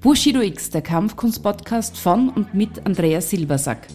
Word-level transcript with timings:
Bushido 0.00 0.40
X, 0.40 0.70
der 0.70 0.82
Kampfkunst-Podcast 0.82 1.96
von 1.98 2.28
und 2.28 2.54
mit 2.54 2.84
Andreas 2.84 3.30
Silbersack. 3.30 3.88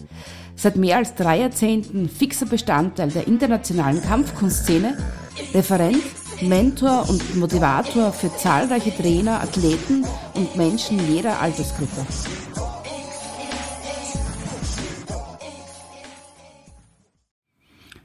Seit 0.56 0.76
mehr 0.76 0.96
als 0.96 1.14
drei 1.14 1.40
Jahrzehnten 1.40 2.08
fixer 2.08 2.46
Bestandteil 2.46 3.10
der 3.10 3.28
internationalen 3.28 4.02
Kampfkunstszene, 4.02 4.98
Referent, 5.54 6.02
Mentor 6.42 7.08
und 7.08 7.36
Motivator 7.36 8.12
für 8.12 8.34
zahlreiche 8.36 8.94
Trainer, 8.94 9.40
Athleten 9.40 10.04
und 10.34 10.56
Menschen 10.56 10.98
jeder 11.08 11.40
Altersgruppe. 11.40 12.04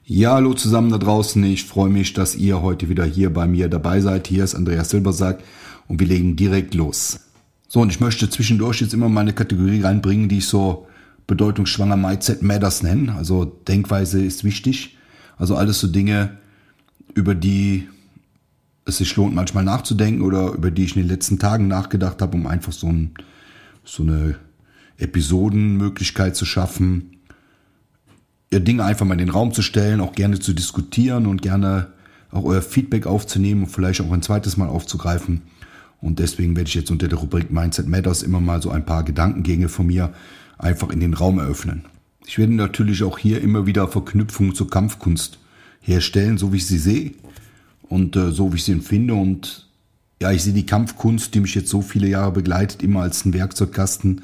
Ja, 0.05 0.35
hallo 0.35 0.53
zusammen 0.53 0.91
da 0.91 0.99
draußen. 0.99 1.43
Ich 1.43 1.65
freue 1.65 1.89
mich, 1.89 2.13
dass 2.13 2.35
ihr 2.35 2.61
heute 2.61 2.87
wieder 2.87 3.03
hier 3.03 3.33
bei 3.33 3.47
mir 3.47 3.67
dabei 3.67 3.99
seid. 3.99 4.27
Hier 4.27 4.43
ist 4.43 4.55
Andreas 4.55 4.91
Silbersack 4.91 5.43
und 5.87 5.99
wir 5.99 6.07
legen 6.07 6.35
direkt 6.37 6.75
los. 6.75 7.26
So, 7.67 7.81
und 7.81 7.89
ich 7.89 7.99
möchte 7.99 8.29
zwischendurch 8.29 8.81
jetzt 8.81 8.93
immer 8.93 9.09
mal 9.09 9.21
eine 9.21 9.33
Kategorie 9.33 9.81
reinbringen, 9.81 10.29
die 10.29 10.37
ich 10.37 10.47
so 10.47 10.87
bedeutungsschwanger 11.27 11.97
Mindset 11.97 12.41
Matters 12.41 12.81
nenne. 12.81 13.15
Also 13.15 13.45
Denkweise 13.45 14.23
ist 14.23 14.43
wichtig. 14.43 14.97
Also 15.37 15.55
alles 15.55 15.79
so 15.79 15.87
Dinge, 15.87 16.37
über 17.13 17.35
die 17.35 17.87
es 18.85 18.97
sich 18.97 19.15
lohnt, 19.17 19.35
manchmal 19.35 19.65
nachzudenken 19.65 20.21
oder 20.21 20.53
über 20.53 20.71
die 20.71 20.85
ich 20.85 20.95
in 20.95 21.01
den 21.01 21.09
letzten 21.09 21.39
Tagen 21.39 21.67
nachgedacht 21.67 22.21
habe, 22.21 22.37
um 22.37 22.47
einfach 22.47 22.71
so, 22.71 22.87
ein, 22.87 23.11
so 23.83 24.03
eine 24.03 24.35
Episodenmöglichkeit 24.97 26.37
zu 26.37 26.45
schaffen, 26.45 27.17
ihr 28.49 28.61
Dinge 28.61 28.85
einfach 28.85 29.05
mal 29.05 29.13
in 29.15 29.19
den 29.19 29.29
Raum 29.29 29.53
zu 29.53 29.61
stellen, 29.61 29.99
auch 29.99 30.13
gerne 30.13 30.39
zu 30.39 30.53
diskutieren 30.53 31.25
und 31.27 31.41
gerne 31.41 31.87
auch 32.31 32.45
euer 32.45 32.61
Feedback 32.61 33.05
aufzunehmen 33.05 33.63
und 33.63 33.69
vielleicht 33.69 33.99
auch 33.99 34.11
ein 34.11 34.21
zweites 34.21 34.55
Mal 34.55 34.69
aufzugreifen. 34.69 35.41
Und 36.01 36.19
deswegen 36.19 36.55
werde 36.55 36.67
ich 36.67 36.75
jetzt 36.75 36.91
unter 36.91 37.07
der 37.07 37.17
Rubrik 37.17 37.51
Mindset 37.51 37.87
Matters 37.87 38.23
immer 38.23 38.39
mal 38.39 38.61
so 38.61 38.69
ein 38.69 38.85
paar 38.85 39.03
Gedankengänge 39.03 39.69
von 39.69 39.87
mir 39.87 40.13
einfach 40.57 40.89
in 40.89 40.99
den 40.99 41.13
Raum 41.13 41.39
eröffnen. 41.39 41.85
Ich 42.25 42.37
werde 42.37 42.53
natürlich 42.53 43.03
auch 43.03 43.17
hier 43.17 43.41
immer 43.41 43.65
wieder 43.65 43.87
Verknüpfungen 43.87 44.53
zur 44.53 44.69
Kampfkunst 44.69 45.39
herstellen, 45.81 46.37
so 46.37 46.51
wie 46.51 46.57
ich 46.57 46.67
sie 46.67 46.77
sehe 46.77 47.11
und 47.83 48.15
äh, 48.15 48.31
so 48.31 48.51
wie 48.51 48.57
ich 48.57 48.63
sie 48.65 48.73
empfinde. 48.73 49.13
Und 49.13 49.67
ja, 50.21 50.31
ich 50.31 50.43
sehe 50.43 50.53
die 50.53 50.65
Kampfkunst, 50.65 51.33
die 51.33 51.39
mich 51.39 51.55
jetzt 51.55 51.69
so 51.69 51.81
viele 51.81 52.07
Jahre 52.07 52.31
begleitet, 52.31 52.83
immer 52.83 53.01
als 53.01 53.23
einen 53.23 53.33
Werkzeugkasten, 53.33 54.21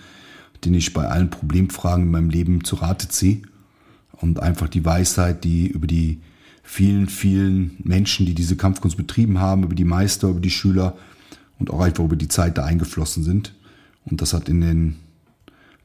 den 0.65 0.73
ich 0.73 0.93
bei 0.93 1.07
allen 1.07 1.29
Problemfragen 1.29 2.05
in 2.05 2.11
meinem 2.11 2.29
Leben 2.29 2.63
zu 2.63 2.75
Rate 2.75 3.07
ziehe 3.09 3.41
und 4.11 4.39
einfach 4.39 4.67
die 4.67 4.85
Weisheit, 4.85 5.43
die 5.43 5.67
über 5.67 5.87
die 5.87 6.19
vielen, 6.63 7.07
vielen 7.07 7.77
Menschen, 7.83 8.25
die 8.25 8.33
diese 8.33 8.55
Kampfkunst 8.55 8.97
betrieben 8.97 9.39
haben, 9.39 9.63
über 9.63 9.75
die 9.75 9.83
Meister, 9.83 10.29
über 10.29 10.39
die 10.39 10.49
Schüler 10.49 10.97
und 11.63 11.71
auch 11.71 11.79
einfach 11.79 12.03
über 12.03 12.17
die 12.17 12.27
Zeit 12.27 12.57
da 12.57 12.65
eingeflossen 12.65 13.23
sind. 13.23 13.53
Und 14.03 14.21
das 14.21 14.33
hat 14.33 14.49
in 14.49 14.59
den 14.59 14.95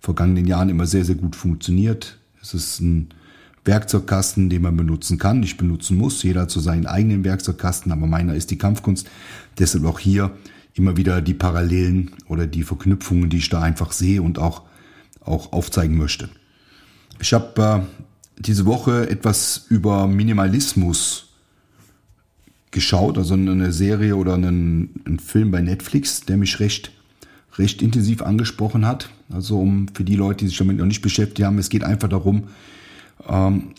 vergangenen 0.00 0.44
Jahren 0.44 0.70
immer 0.70 0.86
sehr, 0.86 1.04
sehr 1.04 1.14
gut 1.14 1.36
funktioniert. 1.36 2.18
Es 2.42 2.52
ist 2.52 2.80
ein 2.80 3.10
Werkzeugkasten, 3.64 4.50
den 4.50 4.62
man 4.62 4.76
benutzen 4.76 5.18
kann, 5.18 5.38
nicht 5.38 5.56
benutzen 5.56 5.96
muss. 5.96 6.24
Jeder 6.24 6.48
so 6.48 6.58
seinen 6.58 6.86
eigenen 6.86 7.22
Werkzeugkasten, 7.22 7.92
aber 7.92 8.08
meiner 8.08 8.34
ist 8.34 8.50
die 8.50 8.58
Kampfkunst. 8.58 9.08
Deshalb 9.56 9.84
auch 9.84 10.00
hier 10.00 10.32
immer 10.74 10.96
wieder 10.96 11.22
die 11.22 11.34
Parallelen 11.34 12.10
oder 12.26 12.48
die 12.48 12.64
Verknüpfungen, 12.64 13.30
die 13.30 13.36
ich 13.36 13.48
da 13.48 13.62
einfach 13.62 13.92
sehe 13.92 14.20
und 14.20 14.40
auch, 14.40 14.62
auch 15.20 15.52
aufzeigen 15.52 15.96
möchte. 15.96 16.28
Ich 17.20 17.32
habe 17.32 17.86
äh, 18.36 18.42
diese 18.42 18.66
Woche 18.66 19.08
etwas 19.08 19.66
über 19.68 20.08
Minimalismus 20.08 21.27
geschaut, 22.78 23.18
also 23.18 23.34
eine 23.34 23.72
Serie 23.72 24.14
oder 24.14 24.34
einen, 24.34 24.90
einen, 25.04 25.18
Film 25.18 25.50
bei 25.50 25.60
Netflix, 25.60 26.20
der 26.20 26.36
mich 26.36 26.60
recht, 26.60 26.92
recht 27.58 27.82
intensiv 27.82 28.22
angesprochen 28.22 28.86
hat. 28.86 29.10
Also 29.30 29.58
um 29.58 29.88
für 29.92 30.04
die 30.04 30.14
Leute, 30.14 30.44
die 30.44 30.48
sich 30.48 30.58
damit 30.58 30.78
noch 30.78 30.86
nicht 30.86 31.02
beschäftigt 31.02 31.44
haben, 31.44 31.58
es 31.58 31.70
geht 31.70 31.82
einfach 31.82 32.08
darum, 32.08 32.44
ähm, 33.28 33.74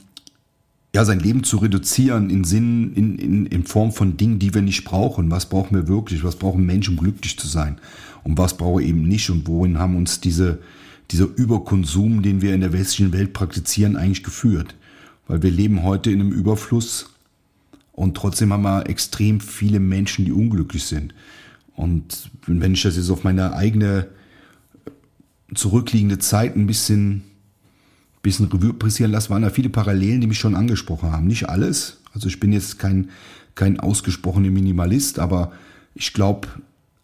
ja, 0.93 1.05
sein 1.05 1.19
Leben 1.19 1.45
zu 1.45 1.57
reduzieren 1.57 2.29
in 2.29 2.43
Sinn, 2.43 2.93
in, 2.93 3.17
in, 3.17 3.45
in 3.45 3.63
Form 3.63 3.93
von 3.93 4.17
Dingen, 4.17 4.37
die 4.37 4.53
wir 4.53 4.61
nicht 4.61 4.83
brauchen. 4.83 5.31
Was 5.31 5.47
brauchen 5.47 5.75
wir 5.77 5.87
wirklich? 5.87 6.25
Was 6.25 6.35
brauchen 6.35 6.65
Menschen, 6.65 6.97
um 6.97 7.03
glücklich 7.03 7.39
zu 7.39 7.47
sein? 7.47 7.77
Und 8.23 8.37
was 8.37 8.57
brauchen 8.57 8.81
wir 8.81 8.87
eben 8.87 9.07
nicht? 9.07 9.29
Und 9.29 9.47
wohin 9.47 9.79
haben 9.79 9.95
uns 9.95 10.19
diese, 10.19 10.59
dieser 11.11 11.27
Überkonsum, 11.33 12.21
den 12.21 12.41
wir 12.41 12.53
in 12.53 12.61
der 12.61 12.73
westlichen 12.73 13.13
Welt 13.13 13.31
praktizieren, 13.31 13.95
eigentlich 13.95 14.23
geführt. 14.23 14.75
Weil 15.27 15.41
wir 15.41 15.51
leben 15.51 15.83
heute 15.83 16.11
in 16.11 16.19
einem 16.19 16.31
Überfluss 16.33 17.11
und 17.99 18.15
trotzdem 18.15 18.53
haben 18.53 18.61
wir 18.61 18.87
extrem 18.87 19.41
viele 19.41 19.81
Menschen, 19.81 20.23
die 20.23 20.31
unglücklich 20.31 20.85
sind. 20.85 21.13
Und 21.75 22.31
wenn 22.47 22.73
ich 22.73 22.81
das 22.81 22.95
jetzt 22.95 23.09
auf 23.09 23.25
meine 23.25 23.51
eigene 23.51 24.07
zurückliegende 25.53 26.17
Zeit 26.17 26.55
ein 26.55 26.65
bisschen, 26.65 27.23
bisschen 28.21 28.45
Revue 28.45 28.71
passieren 28.73 29.11
lasse, 29.11 29.29
waren 29.29 29.41
da 29.41 29.49
viele 29.49 29.67
Parallelen, 29.67 30.21
die 30.21 30.27
mich 30.27 30.39
schon 30.39 30.55
angesprochen 30.55 31.11
haben. 31.11 31.27
Nicht 31.27 31.49
alles. 31.49 31.97
Also 32.13 32.29
ich 32.29 32.39
bin 32.39 32.53
jetzt 32.53 32.79
kein, 32.79 33.09
kein 33.53 33.81
ausgesprochener 33.81 34.49
Minimalist, 34.49 35.19
aber 35.19 35.51
ich 35.93 36.13
glaube, 36.13 36.47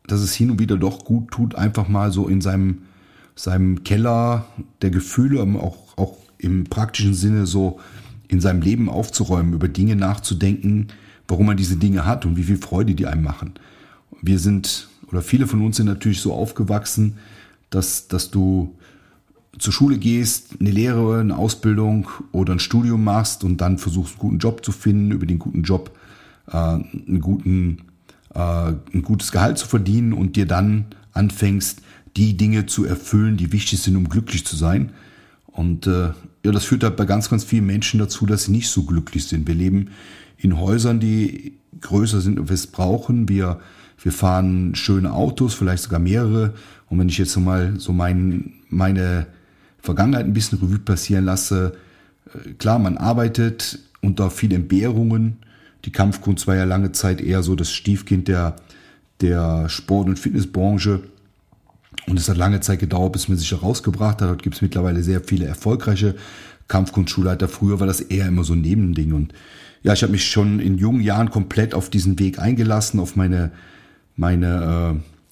dass 0.08 0.22
es 0.22 0.34
hin 0.34 0.50
und 0.50 0.60
wieder 0.60 0.78
doch 0.78 1.04
gut 1.04 1.30
tut, 1.30 1.56
einfach 1.56 1.90
mal 1.90 2.14
so 2.14 2.30
in 2.30 2.40
seinem 2.40 2.84
seinem 3.36 3.84
Keller 3.84 4.46
der 4.82 4.92
Gefühle, 4.92 5.42
auch, 5.60 5.98
auch 5.98 6.16
im 6.38 6.64
praktischen 6.64 7.14
Sinne 7.14 7.46
so 7.48 7.82
in 8.28 8.42
seinem 8.42 8.62
Leben 8.62 8.90
aufzuräumen, 8.90 9.54
über 9.54 9.68
Dinge 9.68 9.96
nachzudenken, 9.96 10.88
warum 11.28 11.48
man 11.48 11.58
diese 11.58 11.78
Dinge 11.78 12.06
hat 12.06 12.26
und 12.26 12.38
wie 12.38 12.44
viel 12.44 12.58
Freude 12.58 12.96
die 12.96 13.08
einem 13.08 13.24
machen. 13.24 13.54
Wir 14.22 14.40
sind, 14.40 14.90
oder 15.12 15.22
viele 15.22 15.48
von 15.48 15.62
uns 15.62 15.78
sind 15.78 15.88
natürlich 15.88 16.22
so 16.22 16.34
aufgewachsen, 16.34 17.18
dass, 17.70 18.08
dass 18.08 18.32
du 18.32 18.76
zur 19.58 19.74
Schule 19.74 19.98
gehst, 19.98 20.58
eine 20.60 20.72
Lehre, 20.72 21.20
eine 21.20 21.38
Ausbildung 21.38 22.10
oder 22.32 22.54
ein 22.54 22.60
Studium 22.60 23.04
machst 23.04 23.44
und 23.44 23.62
dann 23.62 23.78
versuchst, 23.78 24.14
einen 24.14 24.20
guten 24.20 24.38
Job 24.40 24.66
zu 24.66 24.72
finden, 24.72 25.12
über 25.12 25.26
den 25.26 25.40
guten 25.40 25.64
Job 25.64 25.92
äh, 26.48 26.58
einen 26.58 27.22
guten, 27.22 27.80
äh, 28.34 28.40
ein 28.40 29.02
gutes 29.02 29.32
Gehalt 29.32 29.58
zu 29.58 29.68
verdienen 29.68 30.14
und 30.14 30.36
dir 30.36 30.46
dann 30.46 30.86
anfängst, 31.14 31.82
die 32.18 32.38
Dinge 32.38 32.66
zu 32.66 32.86
erfüllen, 32.86 33.38
die 33.38 33.52
wichtig 33.52 33.82
sind, 33.82 33.96
um 33.96 34.10
glücklich 34.10 34.46
zu 34.46 34.56
sein. 34.56 34.92
Und 35.56 35.88
äh, 35.88 36.12
ja, 36.44 36.52
das 36.52 36.66
führt 36.66 36.84
halt 36.84 36.98
bei 36.98 37.06
ganz, 37.06 37.30
ganz 37.30 37.46
vielen 37.46 37.66
Menschen 37.66 38.00
dazu, 38.00 38.26
dass 38.26 38.44
sie 38.44 38.52
nicht 38.52 38.68
so 38.68 38.84
glücklich 38.84 39.26
sind. 39.26 39.48
Wir 39.48 39.56
leben 39.56 39.92
in 40.38 40.60
Häusern, 40.60 41.00
die 41.00 41.54
größer 41.80 42.20
sind, 42.20 42.40
als 42.40 42.50
wir 42.50 42.54
es 42.56 42.68
brauchen. 42.68 43.30
Wir, 43.30 43.60
wir 44.02 44.12
fahren 44.12 44.76
schöne 44.76 45.14
Autos, 45.14 45.54
vielleicht 45.54 45.84
sogar 45.84 46.00
mehrere. 46.00 46.54
Und 46.90 47.00
wenn 47.00 47.08
ich 47.08 47.18
jetzt 47.18 47.38
mal 47.38 47.80
so 47.80 47.94
mein, 47.94 48.54
meine 48.70 49.28
Vergangenheit 49.80 50.26
ein 50.26 50.34
bisschen 50.34 50.60
Revue 50.60 50.80
passieren 50.80 51.24
lasse, 51.24 51.74
äh, 52.34 52.52
klar, 52.54 52.78
man 52.78 52.98
arbeitet 52.98 53.80
unter 54.02 54.30
vielen 54.30 54.64
Entbehrungen. 54.64 55.38
Die 55.86 55.92
Kampfkunst 55.92 56.48
war 56.48 56.56
ja 56.56 56.66
lange 56.66 56.92
Zeit 56.92 57.22
eher 57.22 57.44
so 57.44 57.56
das 57.56 57.72
Stiefkind 57.72 58.28
der, 58.28 58.58
der 59.22 59.70
Sport- 59.70 60.08
und 60.08 60.20
Fitnessbranche. 60.20 61.04
Und 62.08 62.20
es 62.20 62.30
hat 62.30 62.38
lange 62.38 62.60
Zeit 62.60 62.80
gedauert, 62.80 63.14
bis 63.14 63.28
man 63.28 63.38
sich 63.38 63.52
herausgebracht 63.52 64.22
hat. 64.22 64.30
Dort 64.30 64.44
gibt 64.44 64.56
es 64.56 64.62
mittlerweile 64.62 65.02
sehr 65.02 65.22
viele 65.22 65.46
erfolgreiche 65.46 66.16
Kampfkunstschulleiter. 66.68 67.48
Früher 67.48 67.80
war 67.80 67.88
das 67.88 68.02
eher 68.02 68.28
immer 68.28 68.44
so 68.44 68.54
ein 68.54 68.62
Nebending. 68.62 69.14
Und 69.14 69.34
ja, 69.84 69.94
ich 69.94 70.04
habe 70.04 70.12
mich 70.12 70.26
schon 70.26 70.60
in 70.60 70.78
jungen 70.78 71.02
Jahren 71.02 71.30
komplett 71.30 71.74
auf 71.74 71.90
diesen 71.90 72.20
Weg 72.20 72.40
eingelassen, 72.40 73.00
auf 73.00 73.16
meine, 73.16 73.52
meine 74.16 74.96
äh, 74.96 75.26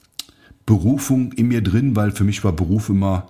Berufung 0.66 1.32
in 1.34 1.48
mir 1.48 1.62
drin, 1.62 1.96
weil 1.96 2.12
für 2.12 2.24
mich 2.24 2.44
war 2.44 2.54
Beruf 2.54 2.90
immer, 2.90 3.30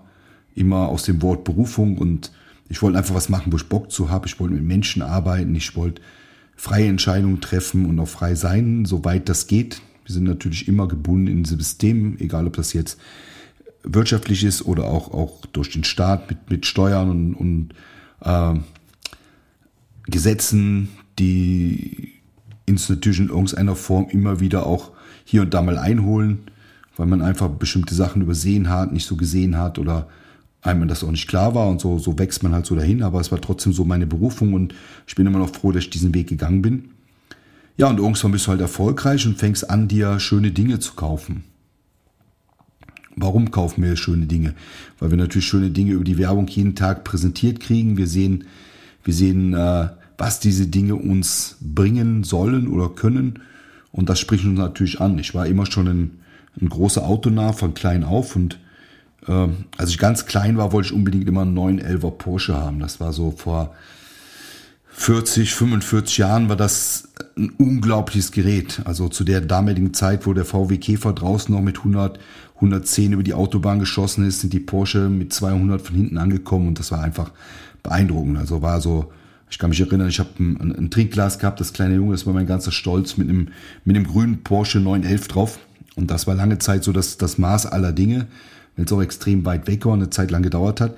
immer 0.56 0.88
aus 0.88 1.04
dem 1.04 1.22
Wort 1.22 1.44
Berufung 1.44 1.98
und 1.98 2.32
ich 2.70 2.82
wollte 2.82 2.98
einfach 2.98 3.16
was 3.16 3.30
machen, 3.30 3.52
wo 3.52 3.58
ich 3.58 3.70
Bock 3.70 3.92
zu 3.92 4.10
habe. 4.10 4.28
Ich 4.28 4.40
wollte 4.40 4.56
mit 4.56 4.64
Menschen 4.64 5.02
arbeiten. 5.02 5.54
Ich 5.56 5.76
wollte 5.76 6.02
freie 6.56 6.88
Entscheidungen 6.88 7.42
treffen 7.42 7.86
und 7.86 8.00
auch 8.00 8.08
frei 8.08 8.36
sein, 8.36 8.86
soweit 8.86 9.30
das 9.30 9.48
geht. 9.48 9.82
Wir 10.06 10.14
sind 10.14 10.26
natürlich 10.26 10.68
immer 10.68 10.88
gebunden 10.88 11.28
in 11.28 11.44
diesem 11.44 11.60
System, 11.60 12.18
egal 12.20 12.48
ob 12.48 12.56
das 12.56 12.74
jetzt 12.74 13.00
wirtschaftlich 13.84 14.44
ist 14.44 14.66
oder 14.66 14.86
auch, 14.86 15.14
auch 15.14 15.46
durch 15.48 15.70
den 15.72 15.84
Staat 15.84 16.30
mit, 16.30 16.50
mit 16.50 16.66
Steuern 16.66 17.10
und, 17.10 17.34
und 17.36 17.70
äh, 18.22 18.60
Gesetzen, 20.06 20.90
die 21.20 22.14
uns 22.68 22.90
natürlich 22.90 23.20
in 23.20 23.30
irgendeiner 23.30 23.76
Form 23.76 24.08
immer 24.10 24.40
wieder 24.40 24.66
auch 24.66 24.92
hier 25.26 25.42
und 25.42 25.54
da 25.54 25.62
mal 25.62 25.78
einholen, 25.78 26.40
weil 26.98 27.08
man 27.08 27.22
einfach 27.22 27.50
bestimmte 27.50 27.96
Sachen 27.96 28.22
übersehen 28.22 28.70
hat, 28.70 28.92
nicht 28.92 29.06
so 29.06 29.16
gesehen 29.16 29.58
hat 29.58 29.80
oder 29.80 30.08
einem 30.62 30.88
das 30.88 31.04
auch 31.04 31.12
nicht 31.12 31.28
klar 31.28 31.56
war 31.56 31.68
und 31.68 31.82
so, 31.82 32.00
so 32.00 32.18
wächst 32.18 32.42
man 32.42 32.54
halt 32.54 32.66
so 32.66 32.76
dahin, 32.76 33.04
aber 33.04 33.20
es 33.20 33.32
war 33.32 33.42
trotzdem 33.42 33.74
so 33.74 33.84
meine 33.84 34.08
Berufung 34.08 34.54
und 34.54 34.74
ich 35.08 35.16
bin 35.16 35.28
immer 35.28 35.40
noch 35.40 35.54
froh, 35.54 35.72
dass 35.72 35.84
ich 35.84 35.90
diesen 35.90 36.14
Weg 36.14 36.28
gegangen 36.28 36.62
bin. 36.62 36.90
Ja, 37.76 37.88
und 37.88 37.98
irgendwann 37.98 38.32
bist 38.32 38.46
du 38.46 38.52
halt 38.52 38.62
erfolgreich 38.62 39.26
und 39.26 39.38
fängst 39.38 39.70
an, 39.70 39.88
dir 39.88 40.20
schöne 40.20 40.52
Dinge 40.52 40.80
zu 40.80 40.94
kaufen. 40.94 41.44
Warum 43.16 43.52
kaufen 43.52 43.84
wir 43.84 43.96
schöne 43.96 44.26
Dinge? 44.26 44.54
Weil 45.00 45.12
wir 45.12 45.18
natürlich 45.18 45.48
schöne 45.48 45.70
Dinge 45.70 45.94
über 45.94 46.04
die 46.04 46.18
Werbung 46.18 46.48
jeden 46.48 46.76
Tag 46.76 47.04
präsentiert 47.04 47.60
kriegen. 47.60 47.98
Wir 47.98 48.08
sehen, 48.08 48.46
wir 49.04 49.14
sehen, 49.14 49.54
äh, 49.54 49.90
was 50.18 50.40
diese 50.40 50.68
Dinge 50.68 50.96
uns 50.96 51.58
bringen 51.62 52.24
sollen 52.24 52.68
oder 52.68 52.90
können. 52.90 53.40
Und 53.92 54.10
das 54.10 54.20
spricht 54.20 54.46
uns 54.46 54.58
natürlich 54.58 55.02
an. 55.02 55.18
Ich 55.20 55.34
war 55.36 55.46
immer 55.46 55.66
schon 55.66 55.88
ein, 55.88 56.12
ein 56.60 56.70
großer 56.70 57.04
Autonah 57.04 57.54
von 57.54 57.74
klein 57.74 58.04
auf 58.04 58.36
und 58.36 58.60
äh, 59.28 59.48
als 59.78 59.90
ich 59.90 59.98
ganz 59.98 60.26
klein 60.26 60.58
war, 60.58 60.72
wollte 60.72 60.88
ich 60.90 60.94
unbedingt 60.94 61.28
immer 61.28 61.42
einen 61.42 61.58
911er 61.58 62.12
Porsche 62.12 62.56
haben. 62.56 62.80
Das 62.80 63.00
war 63.00 63.14
so 63.14 63.32
vor 63.32 63.76
40, 64.96 65.54
45 65.54 66.18
Jahren 66.20 66.50
war 66.50 66.56
das 66.56 67.10
ein 67.36 67.50
unglaubliches 67.58 68.32
Gerät. 68.32 68.82
Also 68.86 69.10
zu 69.10 69.24
der 69.24 69.42
damaligen 69.42 69.94
Zeit, 69.94 70.26
wo 70.26 70.34
der 70.34 70.46
VW 70.46 70.78
Käfer 70.78 71.14
draußen 71.14 71.54
noch 71.54 71.62
mit 71.62 71.80
100, 71.80 72.20
110 72.56 73.14
über 73.14 73.24
die 73.24 73.34
Autobahn 73.34 73.80
geschossen 73.80 74.26
ist, 74.26 74.42
sind 74.42 74.54
die 74.54 74.60
Porsche 74.60 75.10
mit 75.10 75.34
200 75.34 75.82
von 75.82 75.96
hinten 75.96 76.18
angekommen 76.18 76.68
und 76.68 76.80
das 76.80 76.92
war 76.92 77.02
einfach 77.02 77.32
beeindruckend. 77.82 78.38
Also 78.38 78.62
war 78.62 78.80
so, 78.82 79.12
ich 79.50 79.58
kann 79.58 79.72
mich 79.72 79.82
erinnern, 79.82 80.08
ich 80.10 80.20
habe 80.20 80.30
ein, 80.40 80.76
ein, 80.78 80.90
Trinkglas 80.90 81.40
gehabt, 81.40 81.60
das 81.60 81.74
kleine 81.74 81.96
Junge, 81.96 82.12
das 82.12 82.26
war 82.26 82.34
mein 82.34 82.48
ganzer 82.48 82.72
Stolz 82.72 83.18
mit 83.18 83.30
einem, 83.30 83.50
mit 83.86 83.96
einem 83.96 84.06
grünen 84.06 84.44
Porsche 84.44 84.80
911 84.80 85.28
drauf. 85.28 85.60
Und 85.96 86.12
das 86.12 86.28
war 86.28 86.36
lange 86.36 86.60
Zeit 86.60 86.84
so 86.84 86.92
das, 86.92 87.18
das 87.18 87.38
Maß 87.38 87.66
aller 87.66 87.92
Dinge, 87.92 88.28
wenn 88.76 88.86
es 88.86 88.92
auch 88.94 89.02
extrem 89.02 89.44
weit 89.46 89.68
weg 89.68 89.86
war 89.86 89.94
und 89.94 90.00
eine 90.00 90.10
Zeit 90.12 90.32
lang 90.32 90.44
gedauert 90.44 90.82
hat. 90.82 90.96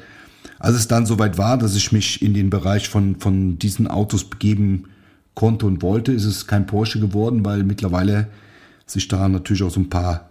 Als 0.60 0.76
es 0.76 0.88
dann 0.88 1.06
soweit 1.06 1.38
war, 1.38 1.58
dass 1.58 1.76
ich 1.76 1.92
mich 1.92 2.22
in 2.22 2.34
den 2.34 2.50
Bereich 2.50 2.90
von, 2.90 3.20
von 3.20 3.60
diesen 3.60 3.88
Autos 3.88 4.24
begeben 4.24 4.86
konnte 5.34 5.66
und 5.66 5.82
wollte, 5.82 6.12
ist 6.14 6.26
es 6.26 6.48
kein 6.48 6.66
Porsche 6.66 7.00
geworden, 7.00 7.44
weil 7.46 7.64
mittlerweile 7.64 8.28
sich 8.86 9.08
da 9.08 9.28
natürlich 9.28 9.64
auch 9.64 9.72
so 9.72 9.82
ein 9.82 9.90
paar 9.90 10.30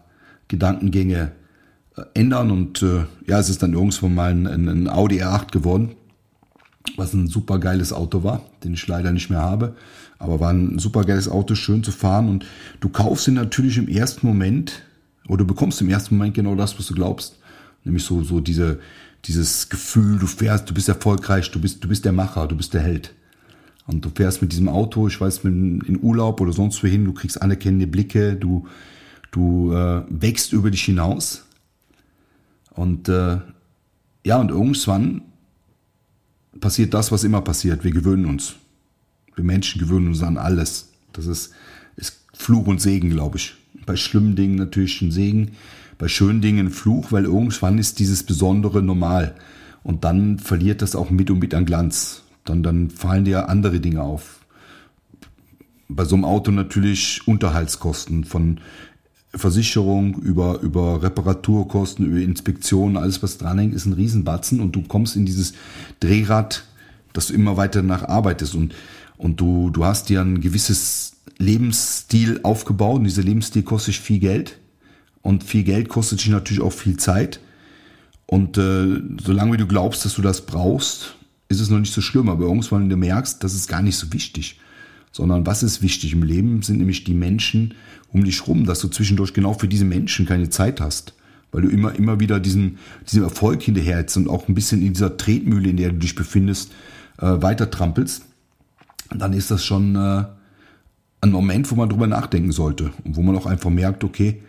Gedankengänge 0.49 1.33
äh, 1.97 2.03
ändern 2.15 2.51
und 2.51 2.83
äh, 2.83 3.05
ja, 3.27 3.39
es 3.39 3.49
ist 3.49 3.63
dann 3.63 3.75
irgendwann 3.75 4.15
mal 4.15 4.31
ein, 4.31 4.47
ein 4.47 4.89
Audi 4.89 5.23
R8 5.23 5.53
geworden, 5.53 5.95
was 6.97 7.13
ein 7.13 7.29
super 7.29 7.59
geiles 7.59 7.93
Auto 7.93 8.23
war, 8.25 8.43
den 8.63 8.75
ich 8.75 8.87
leider 8.87 9.13
nicht 9.13 9.31
mehr 9.31 9.41
habe, 9.41 9.77
aber 10.19 10.41
war 10.41 10.53
ein 10.53 10.79
super 10.79 11.05
geiles 11.05 11.29
Auto, 11.29 11.55
schön 11.55 11.83
zu 11.83 11.93
fahren 11.93 12.29
und 12.29 12.47
du 12.81 12.89
kaufst 12.89 13.29
ihn 13.29 13.35
natürlich 13.35 13.77
im 13.77 13.89
ersten 13.89 14.27
Moment 14.27 14.83
oder 15.29 15.39
du 15.39 15.47
bekommst 15.47 15.81
im 15.81 15.91
ersten 15.91 16.17
Moment 16.17 16.35
genau 16.35 16.55
das, 16.55 16.79
was 16.79 16.87
du 16.87 16.95
glaubst, 16.95 17.39
nämlich 17.85 18.05
so 18.05 18.23
so 18.23 18.41
diese 18.41 18.81
dieses 19.27 19.69
Gefühl, 19.69 20.19
du 20.19 20.27
fährst, 20.27 20.69
du 20.69 20.75
bist 20.75 20.89
erfolgreich, 20.89 21.51
du 21.51 21.61
bist, 21.61 21.83
du 21.83 21.89
bist 21.89 22.05
der 22.05 22.13
Macher, 22.13 22.47
du 22.47 22.57
bist 22.57 22.75
der 22.75 22.83
Held. 22.83 23.15
Und 23.87 24.05
du 24.05 24.11
fährst 24.11 24.43
mit 24.43 24.53
diesem 24.53 24.69
Auto, 24.69 25.09
ich 25.09 25.21
weiß, 25.21 25.45
in 25.45 25.99
Urlaub 26.01 26.41
oder 26.41 26.53
sonst 26.53 26.83
wohin, 26.83 27.05
du 27.05 27.13
kriegst 27.13 27.41
anerkennende 27.41 27.87
Blicke, 27.87 28.35
du, 28.35 28.67
du 29.31 29.73
äh, 29.73 30.03
wächst 30.09 30.53
über 30.53 30.71
dich 30.71 30.85
hinaus. 30.85 31.45
Und 32.71 33.09
äh, 33.09 33.39
ja, 34.25 34.39
und 34.39 34.51
irgendwann 34.51 35.23
passiert 36.61 36.95
das, 36.95 37.13
was 37.13 37.25
immer 37.25 37.43
passiert. 37.43 37.85
Wir 37.85 37.91
gewöhnen 37.91 38.27
uns. 38.27 38.55
Wir 39.35 39.45
Menschen 39.45 39.81
gewöhnen 39.81 40.09
uns 40.09 40.23
an 40.23 40.39
alles. 40.39 40.89
Das 41.13 41.27
ist, 41.27 41.53
ist 41.97 42.21
Fluch 42.33 42.67
und 42.67 42.81
Segen, 42.81 43.11
glaube 43.11 43.37
ich. 43.37 43.55
Bei 43.85 43.97
schlimmen 43.97 44.35
Dingen 44.35 44.55
natürlich 44.55 45.03
ein 45.03 45.11
Segen 45.11 45.53
bei 45.99 46.09
schönen 46.09 46.41
Dingen 46.41 46.71
Fluch, 46.71 47.13
weil 47.13 47.25
irgendwann 47.25 47.79
ist 47.79 47.99
dieses 47.99 48.23
Besondere 48.23 48.83
normal. 48.83 49.35
Und 49.83 50.05
dann 50.05 50.39
verliert 50.39 50.83
das 50.83 50.97
auch 50.97 51.11
mit 51.11 51.31
und 51.31 51.39
mit 51.39 51.55
an 51.55 51.67
Glanz. 51.67 52.23
Dann, 52.45 52.63
dann 52.63 52.91
fallen 52.91 53.25
dir 53.25 53.49
andere 53.49 53.81
Dinge 53.81 54.03
auf. 54.03 54.41
Bei 55.89 56.05
so 56.05 56.17
einem 56.17 56.25
Auto 56.25 56.51
natürlich 56.51 57.27
Unterhaltskosten 57.27 58.25
von 58.25 58.61
Versicherung 59.35 60.15
über, 60.15 60.61
über 60.61 61.03
Reparaturkosten, 61.03 62.07
über 62.07 62.21
Inspektionen, 62.21 62.97
alles 62.97 63.23
was 63.23 63.39
dranhängt, 63.39 63.75
ist 63.75 63.87
ein 63.87 63.93
Riesenbatzen 63.93 64.61
und 64.61 64.73
du 64.73 64.83
kommst 64.83 65.17
in 65.17 65.27
dieses 65.27 65.55
Drehrad, 66.01 66.65
dass 67.13 67.29
du 67.29 67.35
immer 67.35 67.57
weiter 67.57 67.83
nacharbeitest 67.83 68.55
und, 68.55 68.75
und 69.17 69.41
du, 69.41 69.71
du 69.71 69.85
hast 69.85 70.09
dir 70.09 70.21
ein 70.21 70.41
gewisses 70.41 71.17
Lebensstil 71.39 72.41
aufgebaut 72.43 72.99
und 72.99 73.05
dieser 73.05 73.23
Lebensstil 73.23 73.63
kostet 73.65 73.97
viel 73.97 74.21
Geld 74.21 74.59
und 75.25 75.43
viel 75.43 75.65
Geld 75.65 75.89
kostet 75.89 76.21
dich 76.21 76.29
natürlich 76.29 76.63
auch 76.63 76.73
viel 76.73 76.99
Zeit. 76.99 77.41
Und 78.27 78.59
äh, 78.59 79.01
solange 79.25 79.55
wie 79.55 79.57
du 79.57 79.67
glaubst, 79.67 80.05
dass 80.05 80.15
du 80.15 80.23
das 80.23 80.45
brauchst, 80.45 81.17
ist 81.49 81.61
es 81.61 81.71
noch 81.71 81.79
nicht 81.79 81.95
so 81.95 82.03
schlimm. 82.03 82.29
Aber 82.29 82.45
irgendwann, 82.45 82.83
wenn 82.83 82.91
du 82.91 82.97
merkst, 82.99 83.43
das 83.43 83.55
ist 83.55 83.67
gar 83.67 83.81
nicht 83.81 83.97
so 83.97 84.13
wichtig. 84.13 84.61
Sondern 85.13 85.47
was 85.47 85.63
ist 85.63 85.81
wichtig 85.81 86.13
im 86.13 86.23
Leben, 86.23 86.61
sind 86.61 86.77
nämlich 86.77 87.05
die 87.05 87.15
Menschen 87.15 87.73
um 88.13 88.23
dich 88.23 88.47
rum, 88.47 88.67
dass 88.67 88.81
du 88.81 88.89
zwischendurch 88.89 89.33
genau 89.33 89.55
für 89.55 89.67
diese 89.67 89.87
Menschen 89.87 90.27
keine 90.27 90.51
Zeit 90.51 90.79
hast. 90.79 91.15
Weil 91.53 91.63
du 91.63 91.69
immer, 91.69 91.95
immer 91.95 92.21
wieder 92.21 92.39
diesen, 92.39 92.77
diesem 93.11 93.23
Erfolg 93.23 93.63
hinterherzt 93.63 94.19
und 94.19 94.29
auch 94.29 94.47
ein 94.47 94.55
bisschen 94.55 94.83
in 94.83 94.93
dieser 94.93 95.17
Tretmühle, 95.17 95.71
in 95.71 95.79
der 95.79 95.89
du 95.89 95.97
dich 95.97 96.15
befindest, 96.15 96.71
äh, 97.19 97.41
weiter 97.41 97.71
trampelst. 97.71 98.27
Dann 99.09 99.33
ist 99.33 99.51
das 99.51 99.65
schon 99.65 99.97
äh, 99.97 100.25
ein 101.23 101.31
Moment, 101.31 101.71
wo 101.71 101.77
man 101.77 101.89
drüber 101.89 102.07
nachdenken 102.07 102.53
sollte. 102.53 102.91
Und 103.05 103.17
wo 103.17 103.23
man 103.23 103.35
auch 103.37 103.47
einfach 103.47 103.71
merkt, 103.71 104.05
okay, 104.05 104.43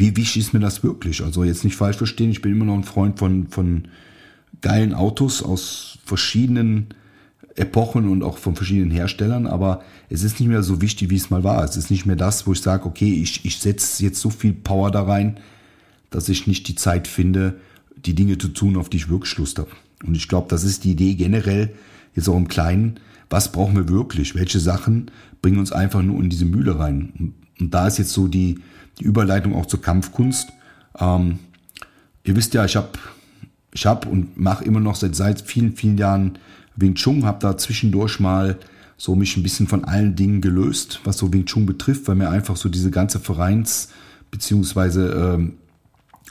wie 0.00 0.16
wichtig 0.16 0.42
ist 0.42 0.54
mir 0.54 0.60
das 0.60 0.82
wirklich? 0.82 1.22
Also 1.22 1.44
jetzt 1.44 1.62
nicht 1.62 1.76
falsch 1.76 1.98
verstehen, 1.98 2.30
ich 2.30 2.40
bin 2.40 2.52
immer 2.52 2.64
noch 2.64 2.74
ein 2.74 2.84
Freund 2.84 3.18
von, 3.18 3.48
von 3.48 3.88
geilen 4.62 4.94
Autos 4.94 5.42
aus 5.42 5.98
verschiedenen 6.04 6.88
Epochen 7.54 8.08
und 8.08 8.22
auch 8.22 8.38
von 8.38 8.56
verschiedenen 8.56 8.90
Herstellern, 8.90 9.46
aber 9.46 9.82
es 10.08 10.22
ist 10.22 10.40
nicht 10.40 10.48
mehr 10.48 10.62
so 10.62 10.80
wichtig, 10.80 11.10
wie 11.10 11.16
es 11.16 11.28
mal 11.28 11.44
war. 11.44 11.62
Es 11.62 11.76
ist 11.76 11.90
nicht 11.90 12.06
mehr 12.06 12.16
das, 12.16 12.46
wo 12.46 12.52
ich 12.52 12.62
sage, 12.62 12.86
okay, 12.86 13.12
ich, 13.12 13.44
ich 13.44 13.58
setze 13.58 14.02
jetzt 14.02 14.20
so 14.20 14.30
viel 14.30 14.54
Power 14.54 14.90
da 14.90 15.02
rein, 15.02 15.38
dass 16.08 16.28
ich 16.28 16.46
nicht 16.46 16.66
die 16.68 16.74
Zeit 16.74 17.06
finde, 17.06 17.60
die 17.94 18.14
Dinge 18.14 18.38
zu 18.38 18.48
tun, 18.48 18.76
auf 18.76 18.88
die 18.88 18.96
ich 18.96 19.10
wirklich 19.10 19.36
Lust 19.36 19.58
habe. 19.58 19.70
Und 20.04 20.16
ich 20.16 20.28
glaube, 20.28 20.48
das 20.48 20.64
ist 20.64 20.84
die 20.84 20.92
Idee 20.92 21.14
generell, 21.14 21.74
jetzt 22.14 22.28
auch 22.28 22.36
im 22.36 22.48
Kleinen, 22.48 22.98
was 23.28 23.52
brauchen 23.52 23.76
wir 23.76 23.88
wirklich? 23.88 24.34
Welche 24.34 24.58
Sachen 24.60 25.10
bringen 25.42 25.58
uns 25.58 25.72
einfach 25.72 26.02
nur 26.02 26.22
in 26.22 26.30
diese 26.30 26.46
Mühle 26.46 26.78
rein? 26.78 27.34
Und 27.60 27.72
da 27.72 27.86
ist 27.86 27.98
jetzt 27.98 28.12
so 28.12 28.26
die, 28.26 28.60
die 28.98 29.04
Überleitung 29.04 29.54
auch 29.54 29.66
zur 29.66 29.80
Kampfkunst. 29.80 30.48
Ähm, 30.98 31.38
ihr 32.24 32.36
wisst 32.36 32.54
ja, 32.54 32.64
ich 32.64 32.76
habe 32.76 32.90
ich 33.72 33.86
hab 33.86 34.06
und 34.06 34.38
mache 34.38 34.64
immer 34.64 34.80
noch 34.80 34.96
seit, 34.96 35.14
seit 35.14 35.40
vielen, 35.40 35.76
vielen 35.76 35.98
Jahren 35.98 36.38
Wing 36.76 36.94
Chun, 36.94 37.24
habe 37.24 37.38
da 37.40 37.56
zwischendurch 37.56 38.20
mal 38.20 38.58
so 38.96 39.14
mich 39.14 39.36
ein 39.36 39.42
bisschen 39.42 39.66
von 39.66 39.84
allen 39.84 40.16
Dingen 40.16 40.40
gelöst, 40.40 41.00
was 41.04 41.18
so 41.18 41.32
Wing 41.32 41.46
Chun 41.46 41.66
betrifft, 41.66 42.08
weil 42.08 42.16
mir 42.16 42.30
einfach 42.30 42.56
so 42.56 42.68
diese 42.68 42.90
ganze 42.90 43.20
Vereins- 43.20 43.88
beziehungsweise 44.30 45.08
ähm, 45.10 45.54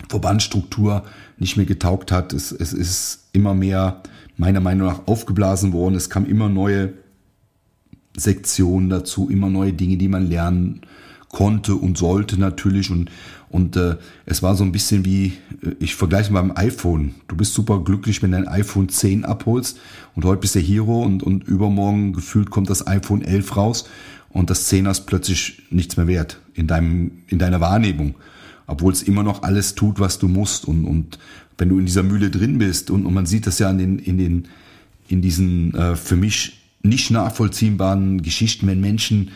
Verbandstruktur 0.08 1.04
nicht 1.38 1.58
mehr 1.58 1.66
getaugt 1.66 2.12
hat. 2.12 2.34
Es, 2.34 2.52
es 2.52 2.74
ist 2.74 3.30
immer 3.34 3.54
mehr 3.54 4.02
meiner 4.38 4.62
Meinung 4.62 4.88
nach 4.88 5.08
aufgeblasen 5.08 5.74
worden. 5.74 5.96
Es 5.96 6.10
kamen 6.10 6.26
immer 6.26 6.48
neue 6.48 6.94
Sektionen 8.16 8.90
dazu, 8.90 9.30
immer 9.30 9.50
neue 9.50 9.74
Dinge, 9.74 9.98
die 9.98 10.08
man 10.08 10.30
lernen 10.30 10.82
konnte 11.30 11.76
und 11.76 11.98
sollte 11.98 12.40
natürlich. 12.40 12.92
Und 12.92 13.10
und 13.50 13.76
äh, 13.78 13.98
es 14.26 14.44
war 14.44 14.56
so 14.56 14.64
ein 14.64 14.72
bisschen 14.72 15.06
wie 15.06 15.34
äh, 15.64 15.76
ich 15.80 15.96
vergleiche 15.96 16.32
mal 16.32 16.42
beim 16.42 16.58
iPhone. 16.58 17.16
Du 17.28 17.36
bist 17.36 17.54
super 17.54 17.84
glücklich, 17.84 18.22
wenn 18.22 18.32
du 18.32 18.38
ein 18.38 18.48
iPhone 18.48 18.90
10 18.90 19.26
abholst. 19.26 19.80
Und 20.16 20.26
heute 20.26 20.42
bist 20.42 20.56
der 20.56 20.62
Hero 20.62 21.02
und 21.02 21.24
und 21.24 21.48
übermorgen 21.48 22.14
gefühlt 22.14 22.50
kommt 22.50 22.70
das 22.70 22.86
iPhone 22.86 23.22
11 23.22 23.56
raus. 23.56 23.90
Und 24.30 24.50
das 24.50 24.66
10 24.66 24.86
ist 24.86 25.02
plötzlich 25.08 25.64
nichts 25.72 25.98
mehr 25.98 26.08
wert 26.08 26.40
in 26.54 26.68
deinem 26.68 27.12
in 27.28 27.40
deiner 27.40 27.62
Wahrnehmung, 27.62 28.16
obwohl 28.68 28.94
es 28.94 29.02
immer 29.02 29.24
noch 29.24 29.44
alles 29.44 29.76
tut, 29.76 30.00
was 30.00 30.20
du 30.20 30.28
musst. 30.28 30.66
Und 30.66 30.86
und 30.86 31.18
wenn 31.58 31.70
du 31.70 31.80
in 31.80 31.86
dieser 31.86 32.04
Mühle 32.04 32.30
drin 32.30 32.58
bist 32.58 32.90
und, 32.92 33.06
und 33.06 33.14
man 33.14 33.26
sieht 33.26 33.48
das 33.48 33.60
ja 33.60 33.70
in 33.70 33.78
den 33.78 34.00
in 34.00 34.18
den 34.18 34.48
in 35.08 35.22
diesen 35.22 35.74
äh, 35.74 35.96
für 35.96 36.16
mich 36.16 36.60
nicht 36.82 37.12
nachvollziehbaren 37.12 38.22
Geschichten, 38.22 38.68
wenn 38.68 38.80
Menschen 38.80 39.32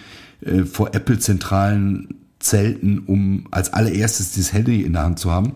äh, 0.46 0.64
vor 0.66 0.94
Apple-Zentralen 0.94 2.16
zelten, 2.40 3.00
um 3.00 3.48
als 3.52 3.74
allererstes 3.74 4.32
dieses 4.32 4.54
Handy 4.54 4.82
in 4.82 4.94
der 4.94 5.04
Hand 5.04 5.20
zu 5.20 5.32
haben, 5.32 5.54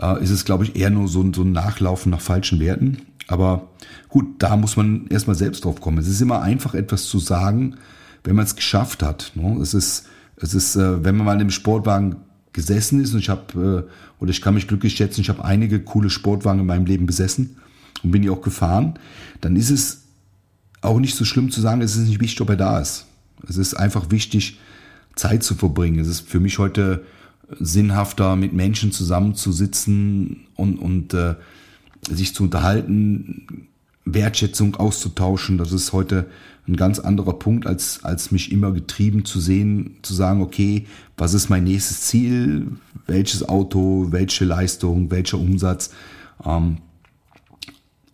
äh, 0.00 0.22
ist 0.22 0.30
es, 0.30 0.44
glaube 0.44 0.64
ich, 0.64 0.76
eher 0.76 0.90
nur 0.90 1.08
so, 1.08 1.24
so 1.32 1.42
ein 1.42 1.52
Nachlaufen 1.52 2.10
nach 2.10 2.20
falschen 2.20 2.60
Werten. 2.60 2.98
Aber 3.28 3.68
gut, 4.08 4.26
da 4.38 4.56
muss 4.56 4.76
man 4.76 5.06
erstmal 5.08 5.36
selbst 5.36 5.64
drauf 5.64 5.80
kommen. 5.80 5.98
Es 5.98 6.08
ist 6.08 6.20
immer 6.20 6.42
einfach, 6.42 6.74
etwas 6.74 7.04
zu 7.04 7.18
sagen, 7.18 7.76
wenn 8.22 8.36
man 8.36 8.44
es 8.44 8.56
geschafft 8.56 9.02
hat. 9.02 9.32
Ne? 9.34 9.58
Es 9.60 9.74
ist, 9.74 10.06
es 10.36 10.54
ist, 10.54 10.76
äh, 10.76 11.04
wenn 11.04 11.16
man 11.16 11.26
mal 11.26 11.40
im 11.40 11.50
Sportwagen 11.50 12.16
gesessen 12.52 13.00
ist 13.02 13.12
und 13.12 13.20
ich 13.20 13.28
habe, 13.28 13.86
äh, 13.88 14.22
oder 14.22 14.30
ich 14.30 14.40
kann 14.40 14.54
mich 14.54 14.68
glücklich 14.68 14.96
schätzen, 14.96 15.20
ich 15.20 15.28
habe 15.28 15.44
einige 15.44 15.80
coole 15.80 16.10
Sportwagen 16.10 16.60
in 16.60 16.66
meinem 16.66 16.86
Leben 16.86 17.06
besessen 17.06 17.56
und 18.02 18.10
bin 18.10 18.22
die 18.22 18.30
auch 18.30 18.42
gefahren, 18.42 18.94
dann 19.40 19.56
ist 19.56 19.70
es 19.70 20.02
auch 20.80 21.00
nicht 21.00 21.16
so 21.16 21.24
schlimm 21.24 21.50
zu 21.50 21.60
sagen, 21.60 21.80
es 21.80 21.96
ist 21.96 22.08
nicht 22.08 22.20
wichtig, 22.20 22.40
ob 22.40 22.50
er 22.50 22.56
da 22.56 22.78
ist. 22.78 23.06
Es 23.48 23.56
ist 23.56 23.74
einfach 23.74 24.10
wichtig, 24.10 24.58
Zeit 25.16 25.42
zu 25.42 25.54
verbringen. 25.54 25.98
Es 25.98 26.08
ist 26.08 26.28
für 26.28 26.40
mich 26.40 26.58
heute 26.58 27.04
sinnhafter, 27.60 28.36
mit 28.36 28.52
Menschen 28.52 28.92
zusammenzusitzen 28.92 30.46
und, 30.56 30.78
und 30.78 31.14
äh, 31.14 31.34
sich 32.08 32.34
zu 32.34 32.44
unterhalten, 32.44 33.68
Wertschätzung 34.04 34.76
auszutauschen. 34.76 35.58
Das 35.58 35.72
ist 35.72 35.92
heute 35.92 36.26
ein 36.66 36.76
ganz 36.76 36.98
anderer 36.98 37.34
Punkt, 37.34 37.66
als, 37.66 38.04
als 38.04 38.30
mich 38.30 38.50
immer 38.52 38.72
getrieben 38.72 39.24
zu 39.24 39.40
sehen, 39.40 39.96
zu 40.02 40.14
sagen, 40.14 40.40
okay, 40.40 40.86
was 41.16 41.34
ist 41.34 41.50
mein 41.50 41.64
nächstes 41.64 42.02
Ziel? 42.02 42.68
Welches 43.06 43.46
Auto, 43.48 44.08
welche 44.10 44.44
Leistung, 44.44 45.10
welcher 45.10 45.38
Umsatz? 45.38 45.90
Ähm, 46.44 46.78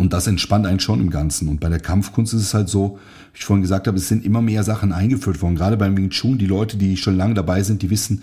und 0.00 0.12
das 0.12 0.26
entspannt 0.26 0.66
einen 0.66 0.80
schon 0.80 1.00
im 1.00 1.10
Ganzen. 1.10 1.48
Und 1.48 1.60
bei 1.60 1.68
der 1.68 1.78
Kampfkunst 1.78 2.32
ist 2.32 2.40
es 2.40 2.54
halt 2.54 2.68
so, 2.68 2.98
wie 3.32 3.38
ich 3.38 3.44
vorhin 3.44 3.62
gesagt 3.62 3.86
habe, 3.86 3.98
es 3.98 4.08
sind 4.08 4.24
immer 4.24 4.40
mehr 4.40 4.64
Sachen 4.64 4.92
eingeführt 4.92 5.42
worden. 5.42 5.56
Gerade 5.56 5.76
beim 5.76 5.96
Wing 5.96 6.10
Chun, 6.10 6.38
die 6.38 6.46
Leute, 6.46 6.78
die 6.78 6.96
schon 6.96 7.16
lange 7.16 7.34
dabei 7.34 7.62
sind, 7.62 7.82
die 7.82 7.90
wissen, 7.90 8.22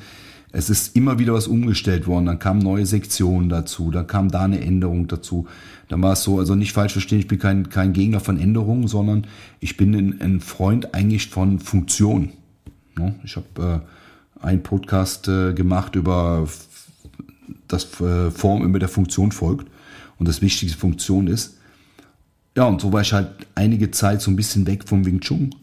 Es 0.51 0.69
ist 0.69 0.96
immer 0.96 1.19
wieder 1.19 1.34
was 1.34 1.48
umgestellt 1.48 2.07
worden. 2.07 2.25
Dann 2.25 2.39
kamen 2.39 2.62
neue 2.62 2.86
Sektionen 2.86 3.50
dazu, 3.50 3.91
dann 3.91 4.07
kam 4.07 4.31
da 4.31 4.41
eine 4.41 4.60
Änderung 4.60 5.07
dazu. 5.07 5.46
Dann 5.88 6.01
war 6.01 6.13
es 6.13 6.24
so, 6.24 6.39
also 6.39 6.55
nicht 6.55 6.72
falsch 6.72 6.93
verstehen, 6.93 7.19
ich 7.19 7.27
bin 7.27 7.38
kein, 7.38 7.69
kein 7.69 7.93
Gegner 7.93 8.22
von 8.22 8.39
Änderungen, 8.39 8.88
sondern 8.88 9.27
ich 9.60 9.77
bin 9.77 9.93
ein, 9.93 10.22
ein 10.22 10.39
Freund 10.39 10.96
eigentlich 10.96 11.29
von 11.29 11.60
Funktion. 11.60 12.31
Ich 13.24 13.36
habe 13.36 13.84
äh, 14.41 14.46
einen 14.46 14.63
Podcast 14.63 15.27
äh, 15.27 15.53
gemacht 15.53 15.96
über 15.96 16.48
das 17.67 18.01
äh, 18.01 18.31
Form 18.31 18.63
immer 18.63 18.79
der 18.79 18.89
Funktion 18.89 19.31
folgt 19.31 19.67
und 20.17 20.27
das 20.27 20.41
wichtigste 20.41 20.77
Funktion 20.77 21.27
ist. 21.27 21.57
Ja, 22.58 22.64
und 22.64 22.82
so 22.82 22.92
war 22.92 23.02
ich 23.02 23.14
halt 23.14 23.30
einige 23.54 23.92
Zeit 23.92 24.20
so 24.20 24.32
ein 24.32 24.36
bisschen 24.36 24.66
weg 24.66 24.86
vom 24.88 25.06
Wing 25.06 25.20
Chun 25.20 25.54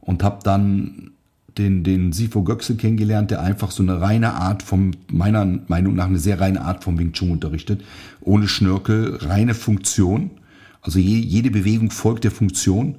und 0.00 0.24
habe 0.24 0.40
dann 0.42 1.12
den, 1.56 1.84
den 1.84 2.12
Sifo 2.12 2.42
Göxel 2.42 2.74
kennengelernt, 2.76 3.30
der 3.30 3.42
einfach 3.42 3.70
so 3.70 3.80
eine 3.84 4.00
reine 4.00 4.34
Art 4.34 4.64
vom, 4.64 4.90
meiner 5.08 5.44
Meinung 5.68 5.94
nach 5.94 6.06
eine 6.06 6.18
sehr 6.18 6.40
reine 6.40 6.62
Art 6.62 6.82
vom 6.82 6.98
Wing 6.98 7.12
Chun 7.12 7.30
unterrichtet. 7.30 7.84
Ohne 8.20 8.48
Schnörkel, 8.48 9.18
reine 9.20 9.54
Funktion. 9.54 10.32
Also 10.80 10.98
je, 10.98 11.20
jede 11.20 11.52
Bewegung 11.52 11.92
folgt 11.92 12.24
der 12.24 12.32
Funktion. 12.32 12.96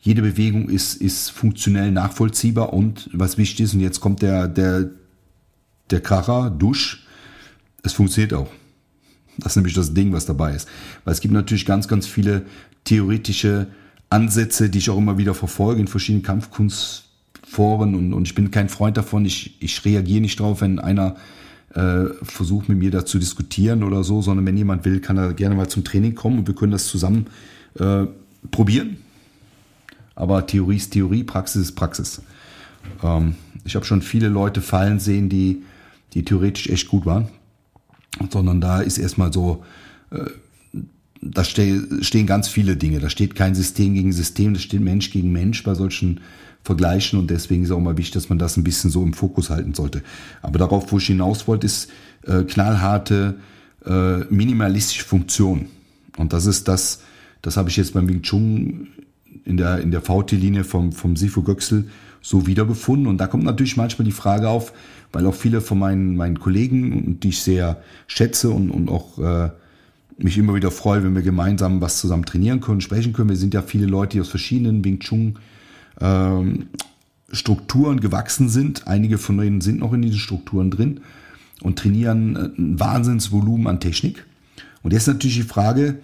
Jede 0.00 0.20
Bewegung 0.20 0.68
ist, 0.68 0.96
ist 0.96 1.30
funktionell 1.30 1.90
nachvollziehbar 1.90 2.74
und 2.74 3.08
was 3.14 3.38
wichtig 3.38 3.64
ist, 3.64 3.72
und 3.72 3.80
jetzt 3.80 4.00
kommt 4.00 4.20
der, 4.20 4.46
der, 4.46 4.90
der 5.88 6.02
Kracher, 6.02 6.50
Dusch, 6.50 7.06
es 7.82 7.94
funktioniert 7.94 8.34
auch. 8.34 8.50
Das 9.38 9.52
ist 9.52 9.56
nämlich 9.56 9.74
das 9.74 9.94
Ding, 9.94 10.12
was 10.12 10.26
dabei 10.26 10.54
ist. 10.54 10.68
Weil 11.04 11.12
es 11.12 11.20
gibt 11.20 11.34
natürlich 11.34 11.66
ganz, 11.66 11.88
ganz 11.88 12.06
viele 12.06 12.42
theoretische 12.84 13.68
Ansätze, 14.10 14.70
die 14.70 14.78
ich 14.78 14.90
auch 14.90 14.98
immer 14.98 15.18
wieder 15.18 15.34
verfolge 15.34 15.80
in 15.80 15.88
verschiedenen 15.88 16.22
Kampfkunstforen 16.22 17.94
und, 17.94 18.12
und 18.12 18.26
ich 18.28 18.34
bin 18.34 18.50
kein 18.50 18.68
Freund 18.68 18.96
davon. 18.96 19.24
Ich, 19.24 19.60
ich 19.60 19.84
reagiere 19.84 20.20
nicht 20.20 20.38
drauf, 20.38 20.60
wenn 20.60 20.78
einer 20.78 21.16
äh, 21.74 22.04
versucht 22.22 22.68
mit 22.68 22.78
mir 22.78 22.90
da 22.90 23.04
zu 23.04 23.18
diskutieren 23.18 23.82
oder 23.82 24.04
so, 24.04 24.22
sondern 24.22 24.46
wenn 24.46 24.56
jemand 24.56 24.84
will, 24.84 25.00
kann 25.00 25.16
er 25.16 25.32
gerne 25.32 25.56
mal 25.56 25.68
zum 25.68 25.82
Training 25.82 26.14
kommen 26.14 26.38
und 26.38 26.46
wir 26.46 26.54
können 26.54 26.72
das 26.72 26.86
zusammen 26.86 27.26
äh, 27.78 28.04
probieren. 28.50 28.98
Aber 30.14 30.46
Theorie 30.46 30.76
ist 30.76 30.92
Theorie, 30.92 31.24
Praxis 31.24 31.62
ist 31.62 31.72
Praxis. 31.72 32.22
Ähm, 33.02 33.34
ich 33.64 33.74
habe 33.74 33.84
schon 33.84 34.02
viele 34.02 34.28
Leute 34.28 34.60
fallen 34.60 35.00
sehen, 35.00 35.28
die, 35.28 35.64
die 36.12 36.24
theoretisch 36.24 36.68
echt 36.68 36.86
gut 36.86 37.04
waren 37.04 37.28
sondern 38.30 38.60
da 38.60 38.80
ist 38.80 38.98
erstmal 38.98 39.32
so, 39.32 39.64
äh, 40.10 40.24
da 41.20 41.42
stehen 41.42 42.26
ganz 42.26 42.48
viele 42.48 42.76
Dinge. 42.76 43.00
Da 43.00 43.08
steht 43.08 43.34
kein 43.34 43.54
System 43.54 43.94
gegen 43.94 44.12
System, 44.12 44.54
da 44.54 44.60
steht 44.60 44.80
Mensch 44.80 45.10
gegen 45.10 45.32
Mensch 45.32 45.62
bei 45.62 45.74
solchen 45.74 46.20
Vergleichen 46.62 47.18
und 47.18 47.30
deswegen 47.30 47.64
ist 47.64 47.70
auch 47.70 47.80
mal 47.80 47.96
wichtig, 47.96 48.14
dass 48.14 48.28
man 48.28 48.38
das 48.38 48.56
ein 48.56 48.64
bisschen 48.64 48.90
so 48.90 49.02
im 49.02 49.12
Fokus 49.12 49.50
halten 49.50 49.74
sollte. 49.74 50.02
Aber 50.42 50.58
darauf, 50.58 50.92
wo 50.92 50.98
ich 50.98 51.06
hinaus 51.06 51.46
wollte, 51.46 51.66
ist 51.66 51.90
äh, 52.26 52.42
knallharte, 52.42 53.36
äh, 53.84 54.18
minimalistische 54.30 55.04
Funktion. 55.04 55.66
Und 56.16 56.32
das 56.32 56.46
ist 56.46 56.68
das, 56.68 57.02
das 57.42 57.56
habe 57.56 57.68
ich 57.68 57.76
jetzt 57.76 57.92
beim 57.94 58.08
Wing 58.08 58.22
Chun 58.22 58.88
in 59.44 59.56
der, 59.56 59.80
in 59.80 59.90
der 59.90 60.00
VT-Linie 60.00 60.64
vom, 60.64 60.92
vom 60.92 61.16
Sifu 61.16 61.42
Göxel 61.42 61.88
so 62.24 62.46
wiedergefunden. 62.46 63.06
Und 63.06 63.18
da 63.18 63.26
kommt 63.26 63.44
natürlich 63.44 63.76
manchmal 63.76 64.06
die 64.06 64.12
Frage 64.12 64.48
auf, 64.48 64.72
weil 65.12 65.26
auch 65.26 65.34
viele 65.34 65.60
von 65.60 65.78
meinen, 65.78 66.16
meinen 66.16 66.40
Kollegen, 66.40 67.20
die 67.20 67.28
ich 67.28 67.42
sehr 67.42 67.82
schätze 68.06 68.48
und, 68.48 68.70
und 68.70 68.88
auch 68.88 69.18
äh, 69.18 69.50
mich 70.16 70.38
immer 70.38 70.54
wieder 70.54 70.70
freue, 70.70 71.04
wenn 71.04 71.14
wir 71.14 71.20
gemeinsam 71.20 71.82
was 71.82 72.00
zusammen 72.00 72.24
trainieren 72.24 72.60
können, 72.60 72.80
sprechen 72.80 73.12
können. 73.12 73.28
Wir 73.28 73.36
sind 73.36 73.52
ja 73.52 73.60
viele 73.60 73.84
Leute, 73.84 74.16
die 74.16 74.20
aus 74.22 74.30
verschiedenen 74.30 74.82
Wing 74.82 75.00
Chun 75.00 75.38
ähm, 76.00 76.68
Strukturen 77.30 78.00
gewachsen 78.00 78.48
sind. 78.48 78.86
Einige 78.86 79.18
von 79.18 79.36
denen 79.36 79.60
sind 79.60 79.80
noch 79.80 79.92
in 79.92 80.00
diesen 80.00 80.18
Strukturen 80.18 80.70
drin 80.70 81.00
und 81.60 81.78
trainieren 81.78 82.36
äh, 82.36 82.48
ein 82.58 82.80
Wahnsinnsvolumen 82.80 83.66
an 83.66 83.80
Technik. 83.80 84.24
Und 84.82 84.94
jetzt 84.94 85.08
natürlich 85.08 85.36
die 85.36 85.42
Frage, 85.42 85.98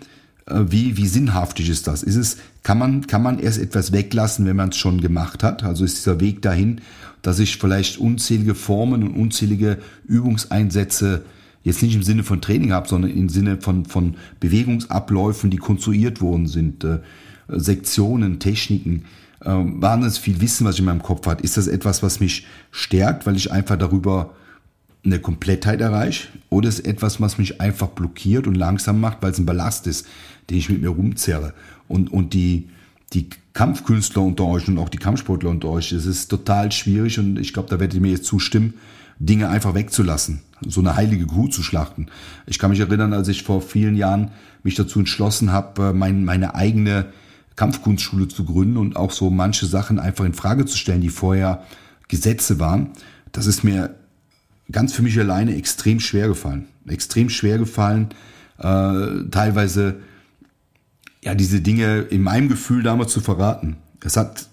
wie, 0.50 0.96
wie 0.96 1.06
sinnhaftig 1.06 1.68
ist 1.68 1.86
das? 1.86 2.02
Ist 2.02 2.16
es, 2.16 2.36
kann 2.62 2.78
man, 2.78 3.06
kann 3.06 3.22
man 3.22 3.38
erst 3.38 3.58
etwas 3.58 3.92
weglassen, 3.92 4.46
wenn 4.46 4.56
man 4.56 4.70
es 4.70 4.76
schon 4.76 5.00
gemacht 5.00 5.42
hat? 5.42 5.62
Also 5.62 5.84
ist 5.84 5.98
dieser 5.98 6.20
Weg 6.20 6.42
dahin 6.42 6.80
dass 7.22 7.38
ich 7.38 7.56
vielleicht 7.56 7.98
unzählige 7.98 8.54
Formen 8.54 9.02
und 9.02 9.14
unzählige 9.14 9.78
Übungseinsätze 10.06 11.22
jetzt 11.62 11.82
nicht 11.82 11.94
im 11.94 12.02
Sinne 12.02 12.24
von 12.24 12.40
Training 12.40 12.72
habe, 12.72 12.88
sondern 12.88 13.10
im 13.10 13.28
Sinne 13.28 13.60
von, 13.60 13.84
von 13.84 14.16
Bewegungsabläufen, 14.40 15.50
die 15.50 15.58
konstruiert 15.58 16.20
worden 16.20 16.46
sind, 16.46 16.84
äh, 16.84 17.00
Sektionen, 17.48 18.38
Techniken, 18.38 19.04
äh, 19.40 19.50
wahnsinnig 19.50 20.18
viel 20.18 20.40
Wissen, 20.40 20.66
was 20.66 20.76
ich 20.76 20.80
in 20.80 20.86
meinem 20.86 21.02
Kopf 21.02 21.26
hat. 21.26 21.42
Ist 21.42 21.56
das 21.56 21.66
etwas, 21.66 22.02
was 22.02 22.20
mich 22.20 22.46
stärkt, 22.70 23.26
weil 23.26 23.36
ich 23.36 23.52
einfach 23.52 23.76
darüber 23.76 24.34
eine 25.04 25.18
Komplettheit 25.18 25.80
erreiche? 25.80 26.28
Oder 26.48 26.68
ist 26.68 26.80
es 26.80 26.84
etwas, 26.84 27.20
was 27.20 27.38
mich 27.38 27.60
einfach 27.60 27.88
blockiert 27.88 28.46
und 28.46 28.54
langsam 28.54 29.00
macht, 29.00 29.18
weil 29.20 29.32
es 29.32 29.38
ein 29.38 29.46
Ballast 29.46 29.86
ist, 29.86 30.06
den 30.48 30.58
ich 30.58 30.68
mit 30.68 30.82
mir 30.82 30.90
rumzerre? 30.90 31.54
Und, 31.88 32.12
und 32.12 32.34
die, 32.34 32.68
die 33.12 33.28
Kampfkünstler 33.52 34.22
unter 34.22 34.44
euch 34.44 34.68
und 34.68 34.78
auch 34.78 34.88
die 34.88 34.98
Kampfsportler 34.98 35.50
unter 35.50 35.68
euch, 35.68 35.92
es 35.92 36.06
ist 36.06 36.28
total 36.28 36.70
schwierig 36.72 37.18
und 37.18 37.38
ich 37.38 37.52
glaube, 37.52 37.68
da 37.68 37.80
werdet 37.80 37.94
ihr 37.94 38.00
mir 38.00 38.12
jetzt 38.12 38.26
zustimmen, 38.26 38.74
Dinge 39.18 39.48
einfach 39.48 39.74
wegzulassen, 39.74 40.40
so 40.66 40.80
eine 40.80 40.96
heilige 40.96 41.26
Kuh 41.26 41.48
zu 41.48 41.62
schlachten. 41.62 42.06
Ich 42.46 42.58
kann 42.58 42.70
mich 42.70 42.80
erinnern, 42.80 43.12
als 43.12 43.28
ich 43.28 43.42
vor 43.42 43.60
vielen 43.60 43.96
Jahren 43.96 44.30
mich 44.62 44.76
dazu 44.76 44.98
entschlossen 44.98 45.52
habe, 45.52 45.88
äh, 45.88 45.92
mein, 45.92 46.24
meine 46.24 46.54
eigene 46.54 47.06
Kampfkunstschule 47.56 48.28
zu 48.28 48.44
gründen 48.44 48.78
und 48.78 48.96
auch 48.96 49.10
so 49.10 49.28
manche 49.28 49.66
Sachen 49.66 49.98
einfach 49.98 50.24
in 50.24 50.32
Frage 50.32 50.64
zu 50.64 50.78
stellen, 50.78 51.02
die 51.02 51.10
vorher 51.10 51.62
Gesetze 52.08 52.58
waren. 52.58 52.90
Das 53.32 53.46
ist 53.46 53.62
mir 53.62 53.94
ganz 54.70 54.92
für 54.92 55.02
mich 55.02 55.18
alleine 55.18 55.56
extrem 55.56 56.00
schwer 56.00 56.28
gefallen. 56.28 56.66
Extrem 56.86 57.28
schwer 57.28 57.58
gefallen, 57.58 58.08
äh, 58.58 59.28
teilweise 59.30 60.00
ja, 61.22 61.34
diese 61.34 61.60
Dinge 61.60 62.00
in 62.00 62.22
meinem 62.22 62.48
Gefühl 62.48 62.82
damals 62.82 63.12
zu 63.12 63.20
verraten. 63.20 63.76
Es 64.02 64.16
hat 64.16 64.48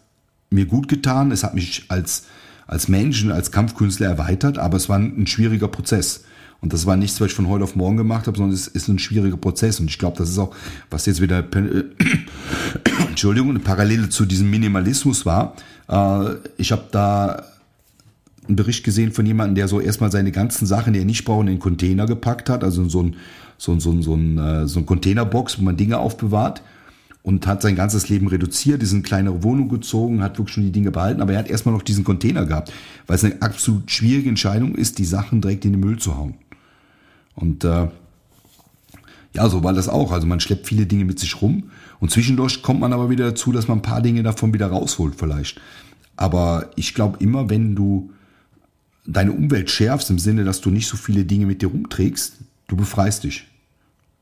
mir 0.50 0.66
gut 0.66 0.88
getan, 0.88 1.32
es 1.32 1.44
hat 1.44 1.56
mich 1.56 1.86
als, 1.88 2.26
als 2.68 2.88
Menschen, 2.88 3.32
als 3.32 3.52
Kampfkünstler 3.52 4.08
erweitert, 4.08 4.58
aber 4.58 4.78
es 4.78 4.90
war 4.90 4.98
ein, 4.98 5.22
ein 5.22 5.28
schwieriger 5.28 5.68
Prozess. 5.68 6.24
Und 6.60 6.74
das 6.74 6.86
war 6.86 6.98
nichts, 6.98 7.22
was 7.22 7.28
ich 7.28 7.34
von 7.34 7.48
heute 7.48 7.64
auf 7.64 7.76
morgen 7.76 7.98
gemacht 7.98 8.26
habe, 8.28 8.38
sondern 8.38 8.56
es 8.56 8.68
ist 8.68 8.88
ein 8.88 8.98
schwieriger 8.98 9.38
Prozess. 9.38 9.80
Und 9.80 9.90
ich 9.90 10.00
glaube, 10.00 10.18
das 10.18 10.30
ist 10.30 10.40
auch, 10.40 10.56
was 10.90 11.06
jetzt 11.06 11.22
wieder, 11.22 11.40
äh, 11.40 11.84
Entschuldigung, 13.08 13.52
eine 13.52 13.60
Parallele 13.60 14.10
zu 14.10 14.26
diesem 14.26 14.50
Minimalismus 14.50 15.26
war. 15.26 15.56
Äh, 15.88 16.36
ich 16.58 16.72
habe 16.72 16.86
da 16.92 17.46
einen 18.48 18.56
Bericht 18.56 18.84
gesehen 18.84 19.12
von 19.12 19.25
jemandem, 19.25 19.56
der 19.56 19.68
so 19.68 19.80
erstmal 19.80 20.12
seine 20.12 20.32
ganzen 20.32 20.66
Sachen, 20.66 20.94
die 20.94 21.00
er 21.00 21.06
nicht 21.06 21.25
braucht, 21.25 21.42
in 21.42 21.48
den 21.48 21.60
Container 21.60 22.06
gepackt 22.06 22.50
hat, 22.50 22.63
also 22.63 22.88
so 22.88 23.04
ein 23.04 23.16
so, 23.58 23.80
so, 23.80 24.01
so, 24.01 24.13
ein, 24.13 24.38
äh, 24.38 24.68
so 24.68 24.80
ein 24.80 24.86
Containerbox, 24.86 25.60
wo 25.60 25.63
man 25.63 25.77
Dinge 25.77 25.98
aufbewahrt 25.98 26.62
und 27.24 27.48
hat 27.48 27.62
sein 27.62 27.75
ganzes 27.75 28.08
Leben 28.08 28.27
reduziert, 28.27 28.82
ist 28.84 28.92
in 28.92 28.98
eine 28.98 29.04
kleinere 29.04 29.44
Wohnung 29.44 29.68
gezogen, 29.68 30.22
hat 30.22 30.38
wirklich 30.38 30.54
schon 30.54 30.63
die 30.63 30.72
Dinge 30.72 30.92
behalten, 30.92 31.22
aber 31.22 31.34
er 31.34 31.39
hat 31.39 31.50
erstmal 31.50 31.74
noch 31.74 31.82
diesen 31.82 32.04
Container 32.04 32.46
gehabt, 32.46 32.72
weil 33.08 33.16
es 33.16 33.24
eine 33.24 33.42
absolut 33.42 33.89
schwierige 33.92 34.30
Entscheidung 34.30 34.75
ist, 34.75 35.00
die 35.00 35.06
Sachen 35.06 35.42
direkt 35.42 35.66
in 35.66 35.74
den 35.74 35.82
Müll 35.82 35.98
zu 35.98 36.16
hauen. 36.16 36.36
Und 37.36 37.63
äh, 37.63 37.88
ja, 39.34 39.50
so 39.50 39.63
war 39.63 39.74
das 39.74 39.89
auch. 39.89 40.12
Also 40.12 40.25
man 40.25 40.39
schleppt 40.39 40.68
viele 40.68 40.86
Dinge 40.86 41.06
mit 41.06 41.20
sich 41.20 41.42
rum 41.42 41.66
und 42.00 42.12
zwischendurch 42.12 42.62
kommt 42.62 42.80
man 42.80 42.94
aber 42.94 43.10
wieder 43.10 43.25
dazu, 43.25 43.51
dass 43.51 43.68
man 43.68 43.80
ein 43.80 43.84
paar 43.84 44.01
Dinge 44.01 44.24
davon 44.24 44.54
wieder 44.54 44.68
rausholt 44.68 45.16
vielleicht. 45.16 45.60
Aber 46.16 46.72
ich 46.75 46.94
glaube 46.94 47.18
immer, 47.20 47.50
wenn 47.50 47.75
du 47.75 48.12
deine 49.08 49.32
Umwelt 49.32 49.72
schärfst, 49.72 50.10
im 50.10 50.20
Sinne, 50.20 50.44
dass 50.44 50.62
du 50.62 50.70
nicht 50.70 50.88
so 50.88 50.98
viele 50.98 51.26
Dinge 51.26 51.46
mit 51.46 51.62
dir 51.62 51.70
rumträgst, 51.70 52.34
du 52.68 52.76
befreist 52.76 53.24
dich. 53.24 53.48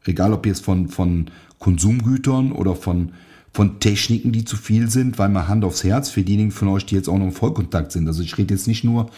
Egal 0.05 0.31
ob 0.31 0.45
jetzt 0.45 0.63
von, 0.63 0.87
von 0.87 1.31
Konsumgütern 1.57 2.51
oder 2.51 2.75
von, 2.75 3.13
von 3.51 3.79
Techniken, 3.79 4.31
die 4.31 4.45
zu 4.45 4.55
viel 4.55 4.89
sind, 4.89 5.17
weil 5.17 5.29
man 5.29 5.47
Hand 5.47 5.65
aufs 5.65 5.83
Herz 5.83 6.09
für 6.09 6.21
diejenigen 6.21 6.51
von 6.51 6.67
euch, 6.67 6.85
die 6.85 6.95
jetzt 6.95 7.09
auch 7.09 7.17
noch 7.17 7.25
im 7.25 7.31
Vollkontakt 7.31 7.91
sind. 7.91 8.07
Also 8.07 8.21
ich 8.21 8.37
rede 8.37 8.53
jetzt 8.53 8.67
nicht 8.67 8.83
nur 8.83 9.09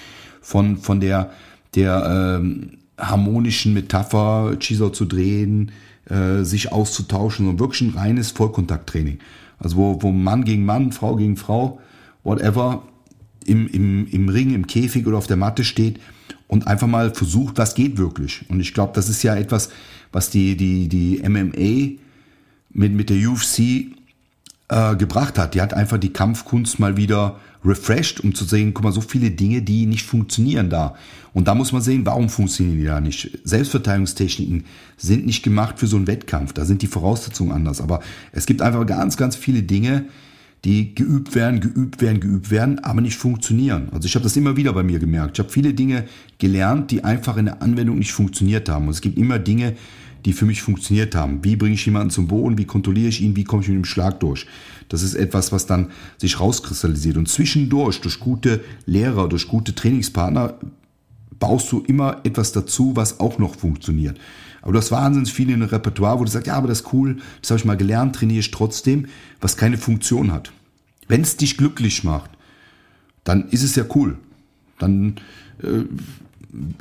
von, 0.42 0.78
von 0.78 1.02
der, 1.02 1.32
der 1.76 2.40
ähm, 2.40 2.78
harmonischen 2.98 3.74
Metapher, 3.74 4.56
Chisel 4.60 4.94
zu 4.94 5.06
drehen, 5.06 5.72
äh, 6.10 6.44
sich 6.44 6.72
auszutauschen, 6.72 7.46
sondern 7.46 7.60
wirklich 7.60 7.82
ein 7.82 7.98
reines 7.98 8.32
Vollkontakttraining. 8.32 9.20
Also 9.60 9.76
wo, 9.76 10.02
wo 10.02 10.12
Mann 10.12 10.46
gegen 10.46 10.64
Mann, 10.64 10.94
Frau 10.94 11.18
gegen 11.18 11.36
Frau, 11.36 11.82
whatever, 12.24 12.84
im, 13.48 13.68
im, 13.68 14.08
im 14.08 14.30
Ring, 14.30 14.54
im 14.54 14.68
Käfig 14.68 15.08
oder 15.08 15.18
auf 15.18 15.28
der 15.28 15.38
Matte 15.38 15.64
steht 15.64 16.00
und 16.48 16.68
einfach 16.68 16.88
mal 16.88 17.14
versucht, 17.14 17.58
was 17.58 17.76
geht 17.76 17.98
wirklich. 17.98 18.46
Und 18.50 18.60
ich 18.60 18.74
glaube, 18.74 18.94
das 18.94 19.10
ist 19.10 19.24
ja 19.24 19.36
etwas, 19.36 19.70
was 20.12 20.30
die, 20.30 20.56
die, 20.56 20.88
die 20.88 21.22
MMA 21.28 22.00
mit, 22.72 22.94
mit 22.94 23.10
der 23.10 23.18
UFC 23.30 23.60
äh, 24.70 24.96
gebracht 24.96 25.38
hat. 25.38 25.56
Die 25.56 25.62
hat 25.62 25.74
einfach 25.74 25.98
die 25.98 26.14
Kampfkunst 26.14 26.80
mal 26.80 26.98
wieder 26.98 27.40
refreshed, 27.66 28.20
um 28.22 28.36
zu 28.36 28.46
sehen, 28.46 28.74
guck 28.74 28.84
mal, 28.84 28.92
so 28.92 29.02
viele 29.02 29.32
Dinge, 29.32 29.62
die 29.62 29.86
nicht 29.86 30.06
funktionieren 30.06 30.70
da. 30.70 30.96
Und 31.34 31.48
da 31.48 31.56
muss 31.56 31.72
man 31.72 31.82
sehen, 31.82 32.06
warum 32.06 32.30
funktionieren 32.30 32.78
die 32.78 32.86
da 32.86 33.02
nicht. 33.02 33.40
Selbstverteidigungstechniken 33.44 34.66
sind 34.98 35.26
nicht 35.26 35.44
gemacht 35.44 35.80
für 35.80 35.88
so 35.88 35.98
einen 35.98 36.08
Wettkampf. 36.08 36.54
Da 36.54 36.66
sind 36.66 36.82
die 36.82 36.88
Voraussetzungen 36.88 37.52
anders. 37.52 37.82
Aber 37.82 38.02
es 38.32 38.46
gibt 38.46 38.62
einfach 38.62 38.86
ganz, 38.86 39.18
ganz 39.18 39.36
viele 39.36 39.64
Dinge, 39.64 40.06
die 40.68 40.94
geübt 40.94 41.34
werden, 41.34 41.62
geübt 41.62 42.02
werden, 42.02 42.20
geübt 42.20 42.52
werden, 42.52 42.80
aber 42.80 43.00
nicht 43.00 43.16
funktionieren. 43.16 43.88
Also 43.94 44.06
ich 44.06 44.16
habe 44.16 44.24
das 44.24 44.36
immer 44.36 44.58
wieder 44.58 44.74
bei 44.74 44.84
mir 44.84 45.00
gemerkt. 45.00 45.38
Ich 45.38 45.40
habe 45.40 45.50
viele 45.50 45.74
Dinge 45.74 46.04
gelernt, 46.40 46.92
die 46.92 47.06
einfach 47.06 47.38
in 47.38 47.46
der 47.46 47.62
Anwendung 47.62 47.98
nicht 47.98 48.12
funktioniert 48.12 48.68
haben. 48.68 48.88
Und 48.88 48.92
es 48.92 49.00
gibt 49.00 49.18
immer 49.18 49.40
Dinge, 49.40 49.78
die 50.26 50.34
für 50.34 50.46
mich 50.46 50.62
funktioniert 50.62 51.16
haben. 51.16 51.42
Wie 51.42 51.56
bringe 51.56 51.76
ich 51.76 51.86
jemanden 51.86 52.10
zum 52.10 52.28
Boden? 52.28 52.58
Wie 52.58 52.66
kontrolliere 52.66 53.08
ich 53.08 53.22
ihn? 53.22 53.38
Wie 53.38 53.46
komme 53.46 53.64
ich 53.64 53.70
mit 53.70 53.78
dem 53.78 53.86
Schlag 53.86 54.20
durch? 54.20 54.46
Das 54.90 55.04
ist 55.04 55.14
etwas, 55.14 55.54
was 55.54 55.68
dann 55.68 55.88
sich 56.18 56.42
rauskristallisiert. 56.42 57.16
Und 57.16 57.30
zwischendurch, 57.30 58.02
durch 58.02 58.20
gute 58.20 58.62
Lehrer, 58.86 59.30
durch 59.30 59.48
gute 59.48 59.74
Trainingspartner, 59.74 60.56
baust 61.40 61.72
du 61.72 61.80
immer 61.88 62.20
etwas 62.26 62.52
dazu, 62.52 62.94
was 62.94 63.22
auch 63.22 63.40
noch 63.40 63.56
funktioniert. 63.56 64.20
Aber 64.62 64.74
du 64.74 64.80
hast 64.80 64.92
wahnsinnig 64.92 65.32
viel 65.32 65.48
in 65.48 65.62
einem 65.62 65.70
Repertoire, 65.70 66.20
wo 66.20 66.26
du 66.26 66.30
sagst, 66.30 66.48
ja, 66.48 66.56
aber 66.56 66.68
das 66.68 66.82
ist 66.82 66.92
cool, 66.92 67.20
das 67.42 67.52
habe 67.52 67.60
ich 67.60 67.66
mal 67.66 67.78
gelernt, 67.78 68.18
trainiere 68.18 68.42
ich 68.42 68.52
trotzdem, 68.52 69.06
was 69.40 69.56
keine 69.56 69.78
Funktion 69.78 70.34
hat. 70.34 70.52
Wenn 71.08 71.22
es 71.22 71.38
dich 71.38 71.58
glücklich 71.58 72.04
macht, 72.04 72.32
dann 73.24 73.50
ist 73.50 73.64
es 73.64 73.76
ja 73.76 73.86
cool. 73.96 74.18
Dann 74.80 75.16
äh, 75.62 75.84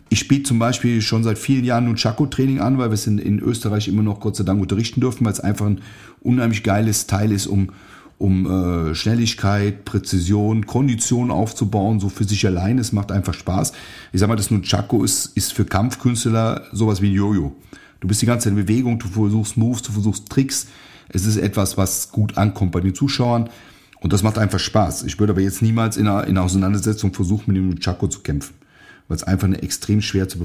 ich 0.09 0.29
biete 0.29 0.45
zum 0.45 0.59
Beispiel 0.59 1.03
schon 1.03 1.25
seit 1.25 1.39
vielen 1.39 1.65
Jahren 1.65 1.85
nun 1.85 1.97
Chaco-Training 1.97 2.61
an, 2.61 2.79
weil 2.79 2.91
wir 2.91 2.95
es 2.95 3.07
in, 3.07 3.19
in, 3.19 3.41
Österreich 3.41 3.89
immer 3.89 4.03
noch 4.03 4.21
Gott 4.21 4.37
sei 4.37 4.45
Dank 4.45 4.61
unterrichten 4.61 5.01
dürfen, 5.01 5.25
weil 5.25 5.33
es 5.33 5.41
einfach 5.41 5.67
ein 5.67 5.81
unheimlich 6.21 6.63
geiles 6.63 7.07
Teil 7.07 7.33
ist, 7.33 7.47
um, 7.47 7.71
um 8.19 8.47
äh, 8.47 8.95
Schnelligkeit, 8.95 9.85
Präzision, 9.85 10.67
Kondition 10.67 11.31
aufzubauen, 11.31 12.01
so 12.01 12.09
für 12.09 12.25
sich 12.25 12.47
allein. 12.47 12.79
Es 12.79 12.93
macht 12.93 13.13
einfach 13.13 13.35
Spaß. 13.35 13.73
Ich 14.13 14.21
sag 14.21 14.29
mal, 14.29 14.37
das 14.37 14.51
nun 14.51 14.63
Chaco 14.63 15.05
ist, 15.05 15.37
ist 15.37 15.53
für 15.53 15.65
Kampfkünstler 15.65 16.67
sowas 16.73 17.03
wie 17.03 17.11
ein 17.11 17.15
Jojo. 17.15 17.55
Du 18.01 18.09
bist 18.09 18.23
die 18.23 18.27
ganze 18.27 18.45
Zeit 18.45 18.53
in 18.53 18.67
Bewegung, 18.67 18.99
du 18.99 19.09
versuchst 19.09 19.57
Moves, 19.57 19.83
du 19.83 19.93
versuchst 19.93 20.29
Tricks. 20.29 20.69
Es 21.09 21.25
ist 21.25 21.37
etwas, 21.37 21.77
was 21.77 22.11
gut 22.11 22.37
ankommt 22.37 22.73
bei 22.73 22.81
den 22.81 22.95
Zuschauern. 22.95 23.51
Und 24.01 24.13
das 24.13 24.23
macht 24.23 24.39
einfach 24.39 24.59
Spaß. 24.59 25.05
Ich 25.05 25.19
würde 25.19 25.33
aber 25.33 25.41
jetzt 25.41 25.63
niemals 25.63 25.97
in 25.97 26.07
einer, 26.07 26.25
in 26.25 26.37
einer 26.37 26.45
Auseinandersetzung 26.45 27.13
versuchen, 27.13 27.53
mit 27.53 27.57
dem 27.57 27.81
Chaco 27.81 28.09
zu 28.09 28.21
kämpfen 28.21 28.55
weil 29.09 29.17
es 29.17 29.25
einfach 29.25 29.47
eine 29.47 29.63
extrem 29.63 30.03
schwer 30.03 30.29
zu 30.29 30.39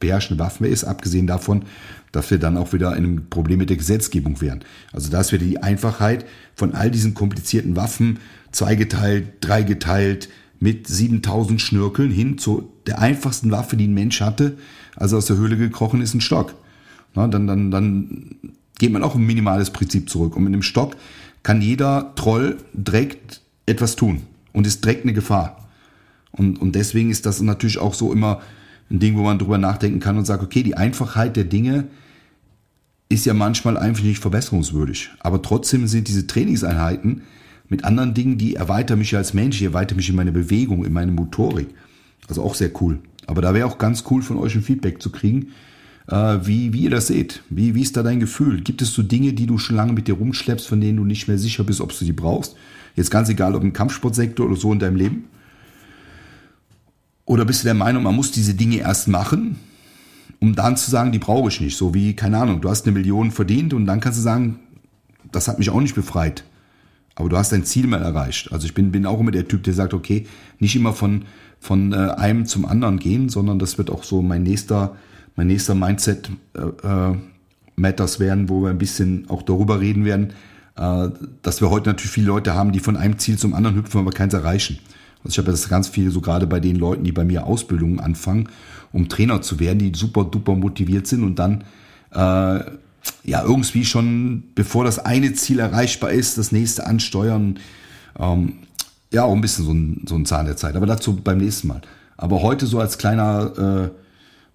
beherrschende 0.00 0.42
Waffe 0.42 0.66
ist, 0.66 0.84
abgesehen 0.84 1.26
davon, 1.26 1.64
dass 2.10 2.30
wir 2.30 2.38
dann 2.38 2.56
auch 2.56 2.72
wieder 2.72 2.90
in 2.96 3.04
einem 3.04 3.30
Problem 3.30 3.58
mit 3.58 3.70
der 3.70 3.76
Gesetzgebung 3.76 4.40
wären. 4.40 4.60
Also 4.92 5.10
da 5.10 5.20
ist 5.20 5.32
wieder 5.32 5.44
die 5.44 5.62
Einfachheit 5.62 6.26
von 6.54 6.74
all 6.74 6.90
diesen 6.90 7.14
komplizierten 7.14 7.76
Waffen, 7.76 8.18
zweigeteilt, 8.50 9.34
dreigeteilt, 9.40 10.28
mit 10.60 10.86
7000 10.86 11.60
Schnörkeln 11.60 12.12
hin 12.12 12.38
zu 12.38 12.70
der 12.86 13.00
einfachsten 13.00 13.50
Waffe, 13.50 13.76
die 13.76 13.88
ein 13.88 13.94
Mensch 13.94 14.20
hatte, 14.20 14.58
als 14.94 15.10
er 15.12 15.18
aus 15.18 15.26
der 15.26 15.36
Höhle 15.36 15.56
gekrochen 15.56 16.00
ist, 16.02 16.14
ein 16.14 16.20
Stock. 16.20 16.54
Na, 17.14 17.26
dann, 17.26 17.48
dann, 17.48 17.72
dann 17.72 18.36
geht 18.78 18.92
man 18.92 19.02
auch 19.02 19.16
ein 19.16 19.26
minimales 19.26 19.70
Prinzip 19.70 20.08
zurück. 20.08 20.36
Und 20.36 20.44
mit 20.44 20.52
einem 20.52 20.62
Stock 20.62 20.96
kann 21.42 21.60
jeder 21.60 22.14
Troll 22.14 22.58
direkt 22.72 23.42
etwas 23.66 23.96
tun 23.96 24.22
und 24.52 24.66
ist 24.66 24.84
direkt 24.84 25.04
eine 25.04 25.12
Gefahr. 25.12 25.68
Und, 26.30 26.60
und 26.60 26.74
deswegen 26.74 27.10
ist 27.10 27.26
das 27.26 27.40
natürlich 27.40 27.78
auch 27.78 27.94
so 27.94 28.12
immer 28.12 28.40
ein 28.90 28.98
Ding, 28.98 29.16
wo 29.16 29.22
man 29.22 29.38
drüber 29.38 29.58
nachdenken 29.58 30.00
kann 30.00 30.18
und 30.18 30.24
sagt, 30.24 30.42
okay, 30.42 30.62
die 30.62 30.76
Einfachheit 30.76 31.36
der 31.36 31.44
Dinge 31.44 31.88
ist 33.08 33.26
ja 33.26 33.34
manchmal 33.34 33.76
einfach 33.76 34.02
nicht 34.02 34.20
verbesserungswürdig. 34.20 35.10
Aber 35.20 35.42
trotzdem 35.42 35.86
sind 35.86 36.08
diese 36.08 36.26
Trainingseinheiten 36.26 37.22
mit 37.68 37.84
anderen 37.84 38.14
Dingen, 38.14 38.38
die 38.38 38.56
erweitern 38.56 38.98
mich 38.98 39.14
als 39.16 39.34
Mensch, 39.34 39.58
die 39.58 39.66
erweitern 39.66 39.96
mich 39.96 40.08
in 40.08 40.16
meine 40.16 40.32
Bewegung, 40.32 40.84
in 40.84 40.92
meine 40.92 41.12
Motorik. 41.12 41.68
Also 42.28 42.42
auch 42.42 42.54
sehr 42.54 42.70
cool. 42.80 43.00
Aber 43.26 43.42
da 43.42 43.54
wäre 43.54 43.66
auch 43.66 43.78
ganz 43.78 44.04
cool 44.10 44.22
von 44.22 44.38
euch 44.38 44.54
ein 44.54 44.62
Feedback 44.62 45.02
zu 45.02 45.10
kriegen, 45.10 45.48
wie, 46.08 46.72
wie 46.72 46.82
ihr 46.82 46.90
das 46.90 47.06
seht. 47.06 47.42
Wie, 47.48 47.74
wie 47.74 47.82
ist 47.82 47.96
da 47.96 48.02
dein 48.02 48.20
Gefühl? 48.20 48.60
Gibt 48.60 48.82
es 48.82 48.92
so 48.92 49.02
Dinge, 49.02 49.32
die 49.32 49.46
du 49.46 49.58
schon 49.58 49.76
lange 49.76 49.92
mit 49.92 50.08
dir 50.08 50.14
rumschleppst, 50.14 50.66
von 50.66 50.80
denen 50.80 50.96
du 50.96 51.04
nicht 51.04 51.28
mehr 51.28 51.38
sicher 51.38 51.64
bist, 51.64 51.80
ob 51.80 51.96
du 51.96 52.04
die 52.04 52.12
brauchst? 52.12 52.56
Jetzt 52.96 53.10
ganz 53.10 53.28
egal, 53.28 53.54
ob 53.54 53.62
im 53.62 53.72
Kampfsportsektor 53.72 54.46
oder 54.46 54.56
so 54.56 54.72
in 54.72 54.78
deinem 54.78 54.96
Leben. 54.96 55.24
Oder 57.24 57.44
bist 57.44 57.62
du 57.62 57.66
der 57.66 57.74
Meinung, 57.74 58.02
man 58.02 58.16
muss 58.16 58.32
diese 58.32 58.54
Dinge 58.54 58.78
erst 58.78 59.08
machen, 59.08 59.56
um 60.40 60.54
dann 60.54 60.76
zu 60.76 60.90
sagen, 60.90 61.12
die 61.12 61.18
brauche 61.20 61.48
ich 61.48 61.60
nicht. 61.60 61.76
So 61.76 61.94
wie, 61.94 62.14
keine 62.14 62.38
Ahnung, 62.38 62.60
du 62.60 62.68
hast 62.68 62.84
eine 62.84 62.92
Million 62.92 63.30
verdient 63.30 63.72
und 63.72 63.86
dann 63.86 64.00
kannst 64.00 64.18
du 64.18 64.22
sagen, 64.22 64.58
das 65.30 65.48
hat 65.48 65.58
mich 65.58 65.70
auch 65.70 65.80
nicht 65.80 65.94
befreit. 65.94 66.44
Aber 67.14 67.28
du 67.28 67.36
hast 67.36 67.52
dein 67.52 67.64
Ziel 67.64 67.86
mal 67.86 68.02
erreicht. 68.02 68.52
Also 68.52 68.66
ich 68.66 68.74
bin, 68.74 68.90
bin 68.90 69.06
auch 69.06 69.20
immer 69.20 69.30
der 69.30 69.46
Typ, 69.46 69.62
der 69.62 69.74
sagt, 69.74 69.94
okay, 69.94 70.26
nicht 70.58 70.74
immer 70.74 70.92
von, 70.92 71.24
von 71.60 71.92
äh, 71.92 71.96
einem 71.96 72.46
zum 72.46 72.64
anderen 72.64 72.98
gehen, 72.98 73.28
sondern 73.28 73.58
das 73.58 73.78
wird 73.78 73.90
auch 73.90 74.02
so 74.02 74.22
mein 74.22 74.42
nächster, 74.42 74.96
mein 75.36 75.46
nächster 75.46 75.74
Mindset 75.74 76.30
äh, 76.54 76.60
äh, 76.60 77.16
Matters 77.76 78.20
werden, 78.20 78.48
wo 78.48 78.62
wir 78.62 78.70
ein 78.70 78.78
bisschen 78.78 79.28
auch 79.28 79.42
darüber 79.42 79.80
reden 79.80 80.04
werden, 80.04 80.32
äh, 80.76 81.08
dass 81.42 81.60
wir 81.60 81.70
heute 81.70 81.90
natürlich 81.90 82.12
viele 82.12 82.26
Leute 82.26 82.54
haben, 82.54 82.72
die 82.72 82.80
von 82.80 82.96
einem 82.96 83.18
Ziel 83.18 83.38
zum 83.38 83.54
anderen 83.54 83.76
hüpfen, 83.76 84.00
aber 84.00 84.10
keins 84.10 84.34
erreichen. 84.34 84.78
Also 85.24 85.30
ich 85.30 85.38
habe 85.38 85.50
das 85.50 85.68
ganz 85.68 85.88
viel 85.88 86.10
so 86.10 86.20
gerade 86.20 86.46
bei 86.46 86.60
den 86.60 86.76
Leuten, 86.76 87.04
die 87.04 87.12
bei 87.12 87.24
mir 87.24 87.46
Ausbildungen 87.46 88.00
anfangen, 88.00 88.48
um 88.92 89.08
Trainer 89.08 89.40
zu 89.40 89.60
werden, 89.60 89.78
die 89.78 89.92
super 89.94 90.24
duper 90.24 90.54
motiviert 90.54 91.06
sind 91.06 91.22
und 91.22 91.38
dann 91.38 91.64
äh, 92.10 92.60
ja 93.24 93.42
irgendwie 93.42 93.84
schon, 93.84 94.44
bevor 94.54 94.84
das 94.84 94.98
eine 94.98 95.32
Ziel 95.34 95.60
erreichbar 95.60 96.10
ist, 96.10 96.38
das 96.38 96.52
nächste 96.52 96.86
ansteuern. 96.86 97.58
Ähm, 98.18 98.54
ja, 99.12 99.24
auch 99.24 99.34
ein 99.34 99.40
bisschen 99.40 99.64
so 99.64 99.72
ein, 99.72 100.02
so 100.06 100.14
ein 100.14 100.26
Zahn 100.26 100.46
der 100.46 100.56
Zeit. 100.56 100.74
Aber 100.74 100.86
dazu 100.86 101.16
beim 101.16 101.38
nächsten 101.38 101.68
Mal. 101.68 101.82
Aber 102.16 102.42
heute 102.42 102.66
so 102.66 102.80
als 102.80 102.98
kleiner 102.98 103.90
äh, 103.90 104.01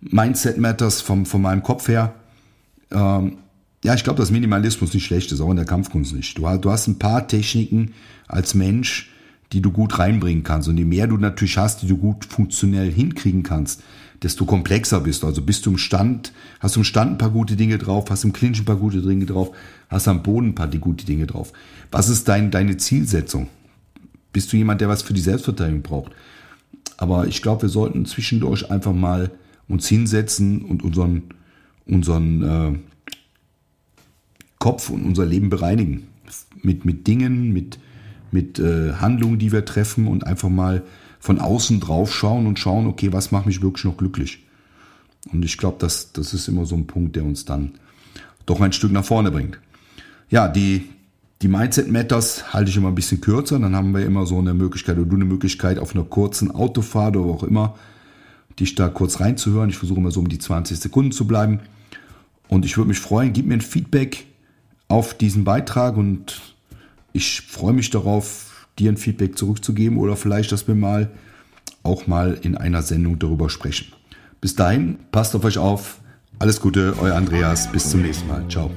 Mindset 0.02 0.58
Matters 0.58 1.02
vom, 1.02 1.26
von 1.26 1.42
meinem 1.42 1.64
Kopf 1.64 1.88
her. 1.88 2.14
Ähm, 2.92 3.38
ja, 3.84 3.94
ich 3.94 4.04
glaube, 4.04 4.20
dass 4.20 4.32
Minimalismus 4.32 4.94
nicht 4.94 5.06
schlecht 5.06 5.32
ist, 5.32 5.42
auch 5.42 5.50
in 5.50 5.56
der 5.56 5.66
Kampfkunst 5.66 6.14
nicht. 6.14 6.38
Du, 6.38 6.44
du 6.58 6.72
hast 6.72 6.88
ein 6.88 7.00
paar 7.00 7.28
Techniken 7.28 7.94
als 8.28 8.54
Mensch, 8.54 9.12
die 9.54 9.62
du 9.62 9.72
gut 9.72 10.00
reinbringen 10.00 10.44
kannst. 10.44 10.68
Und 10.68 10.78
je 10.78 10.86
mehr 10.86 11.08
du 11.08 11.18
natürlich 11.18 11.58
hast, 11.58 11.82
die 11.82 11.88
du 11.88 11.98
gut 11.98 12.26
funktionell 12.26 12.92
hinkriegen 12.92 13.44
kannst, 13.44 13.82
desto 14.22 14.46
komplexer 14.46 15.02
bist 15.02 15.24
du. 15.24 15.28
Also 15.28 15.42
bist 15.42 15.66
du 15.66 15.72
im 15.72 15.78
Stand, 15.78 16.34
hast 16.60 16.76
du 16.76 16.82
im 16.82 16.84
Stand 16.84 17.12
ein 17.12 17.18
paar 17.18 17.30
gute 17.30 17.56
Dinge 17.56 17.78
drauf, 17.78 18.06
hast 18.10 18.24
im 18.24 18.34
Clinch 18.34 18.60
ein 18.60 18.66
paar 18.66 18.76
gute 18.76 19.02
Dinge 19.02 19.26
drauf, 19.26 19.52
hast 19.90 20.08
am 20.08 20.24
Boden 20.24 20.50
ein 20.50 20.56
paar 20.56 20.68
gute 20.68 21.06
Dinge 21.06 21.28
drauf. 21.28 21.54
Was 21.92 22.10
ist 22.10 22.28
dein, 22.28 22.52
deine 22.52 22.78
Zielsetzung? 22.78 23.48
Bist 24.34 24.52
du 24.52 24.58
jemand, 24.58 24.82
der 24.82 24.90
was 24.90 25.02
für 25.02 25.14
die 25.14 25.22
Selbstverteidigung 25.22 25.82
braucht? 25.82 26.12
Aber 26.98 27.28
ich 27.28 27.42
glaube, 27.42 27.64
wir 27.64 27.70
sollten 27.70 28.06
zwischendurch 28.06 28.70
einfach 28.72 28.94
mal 28.94 29.32
uns 29.68 29.88
hinsetzen 29.88 30.62
und 30.64 30.84
unseren, 30.84 31.24
unseren 31.86 32.44
äh, 32.44 32.80
Kopf 34.60 34.90
und 34.90 35.06
unser 35.06 35.26
Leben 35.26 35.50
bereinigen. 35.50 36.08
Mit, 36.62 36.86
mit 36.86 37.08
Dingen, 37.08 37.54
mit, 37.54 37.80
mit 38.32 38.60
äh, 38.60 38.94
Handlungen, 38.94 39.40
die 39.40 39.52
wir 39.52 39.66
treffen 39.66 40.08
und 40.08 40.26
einfach 40.26 40.50
mal 40.50 40.84
von 41.20 41.40
außen 41.40 41.80
drauf 41.80 42.14
schauen 42.14 42.48
und 42.48 42.60
schauen, 42.60 42.88
okay, 42.88 43.14
was 43.14 43.32
macht 43.32 43.46
mich 43.46 43.62
wirklich 43.62 43.86
noch 43.86 43.98
glücklich? 43.98 44.46
Und 45.32 45.44
ich 45.44 45.58
glaube, 45.58 45.78
das, 45.80 46.12
das 46.14 46.34
ist 46.34 46.48
immer 46.48 46.66
so 46.66 46.76
ein 46.76 46.88
Punkt, 46.88 47.16
der 47.16 47.24
uns 47.24 47.46
dann 47.46 47.74
doch 48.46 48.62
ein 48.62 48.74
Stück 48.74 48.92
nach 48.92 49.06
vorne 49.06 49.32
bringt. 49.32 49.60
Ja, 50.30 50.48
die, 50.48 50.90
die 51.42 51.48
Mindset 51.48 51.92
Matters 51.92 52.54
halte 52.54 52.70
ich 52.70 52.78
immer 52.78 52.90
ein 52.90 52.96
bisschen 52.96 53.22
kürzer. 53.22 53.60
Dann 53.60 53.76
haben 53.76 53.94
wir 53.94 54.06
immer 54.06 54.26
so 54.26 54.40
eine 54.40 54.54
Möglichkeit 54.54 54.98
oder 54.98 55.06
du 55.06 55.16
eine 55.16 55.26
Möglichkeit 55.26 55.80
auf 55.80 55.96
einer 55.96 56.06
kurzen 56.06 56.52
Autofahrt 56.52 57.16
oder 57.16 57.32
auch 57.32 57.44
immer, 57.44 57.76
dich 58.60 58.76
da 58.76 58.90
kurz 58.90 59.20
reinzuhören. 59.20 59.70
Ich 59.70 59.78
versuche 59.78 60.00
immer 60.00 60.12
so 60.12 60.20
um 60.20 60.30
die 60.30 60.40
20 60.40 60.80
Sekunden 60.80 61.12
zu 61.12 61.28
bleiben. 61.28 61.60
Und 62.48 62.66
ich 62.66 62.78
würde 62.78 62.90
mich 62.90 63.00
freuen, 63.00 63.34
gib 63.34 63.46
mir 63.46 63.56
ein 63.56 63.62
Feedback 63.62 64.26
auf 64.88 65.14
diesen 65.14 65.44
Beitrag 65.44 65.98
und 65.98 66.42
ich 67.14 67.42
freue 67.42 67.74
mich 67.74 67.90
darauf, 67.90 68.68
dir 68.80 68.92
ein 68.92 68.98
Feedback 68.98 69.38
zurückzugeben 69.38 69.98
oder 69.98 70.16
vielleicht, 70.16 70.52
dass 70.52 70.68
wir 70.68 70.76
mal 70.76 71.12
auch 71.84 72.08
mal 72.08 72.38
in 72.42 72.56
einer 72.56 72.82
Sendung 72.82 73.20
darüber 73.20 73.50
sprechen. 73.50 73.88
Bis 74.40 74.56
dahin, 74.56 74.98
passt 75.12 75.36
auf 75.36 75.44
euch 75.44 75.58
auf. 75.58 76.00
Alles 76.40 76.62
Gute, 76.62 76.96
euer 77.00 77.16
Andreas. 77.16 77.72
Bis 77.72 77.90
zum 77.90 78.02
nächsten 78.02 78.28
Mal. 78.28 78.48
Ciao. 78.50 78.70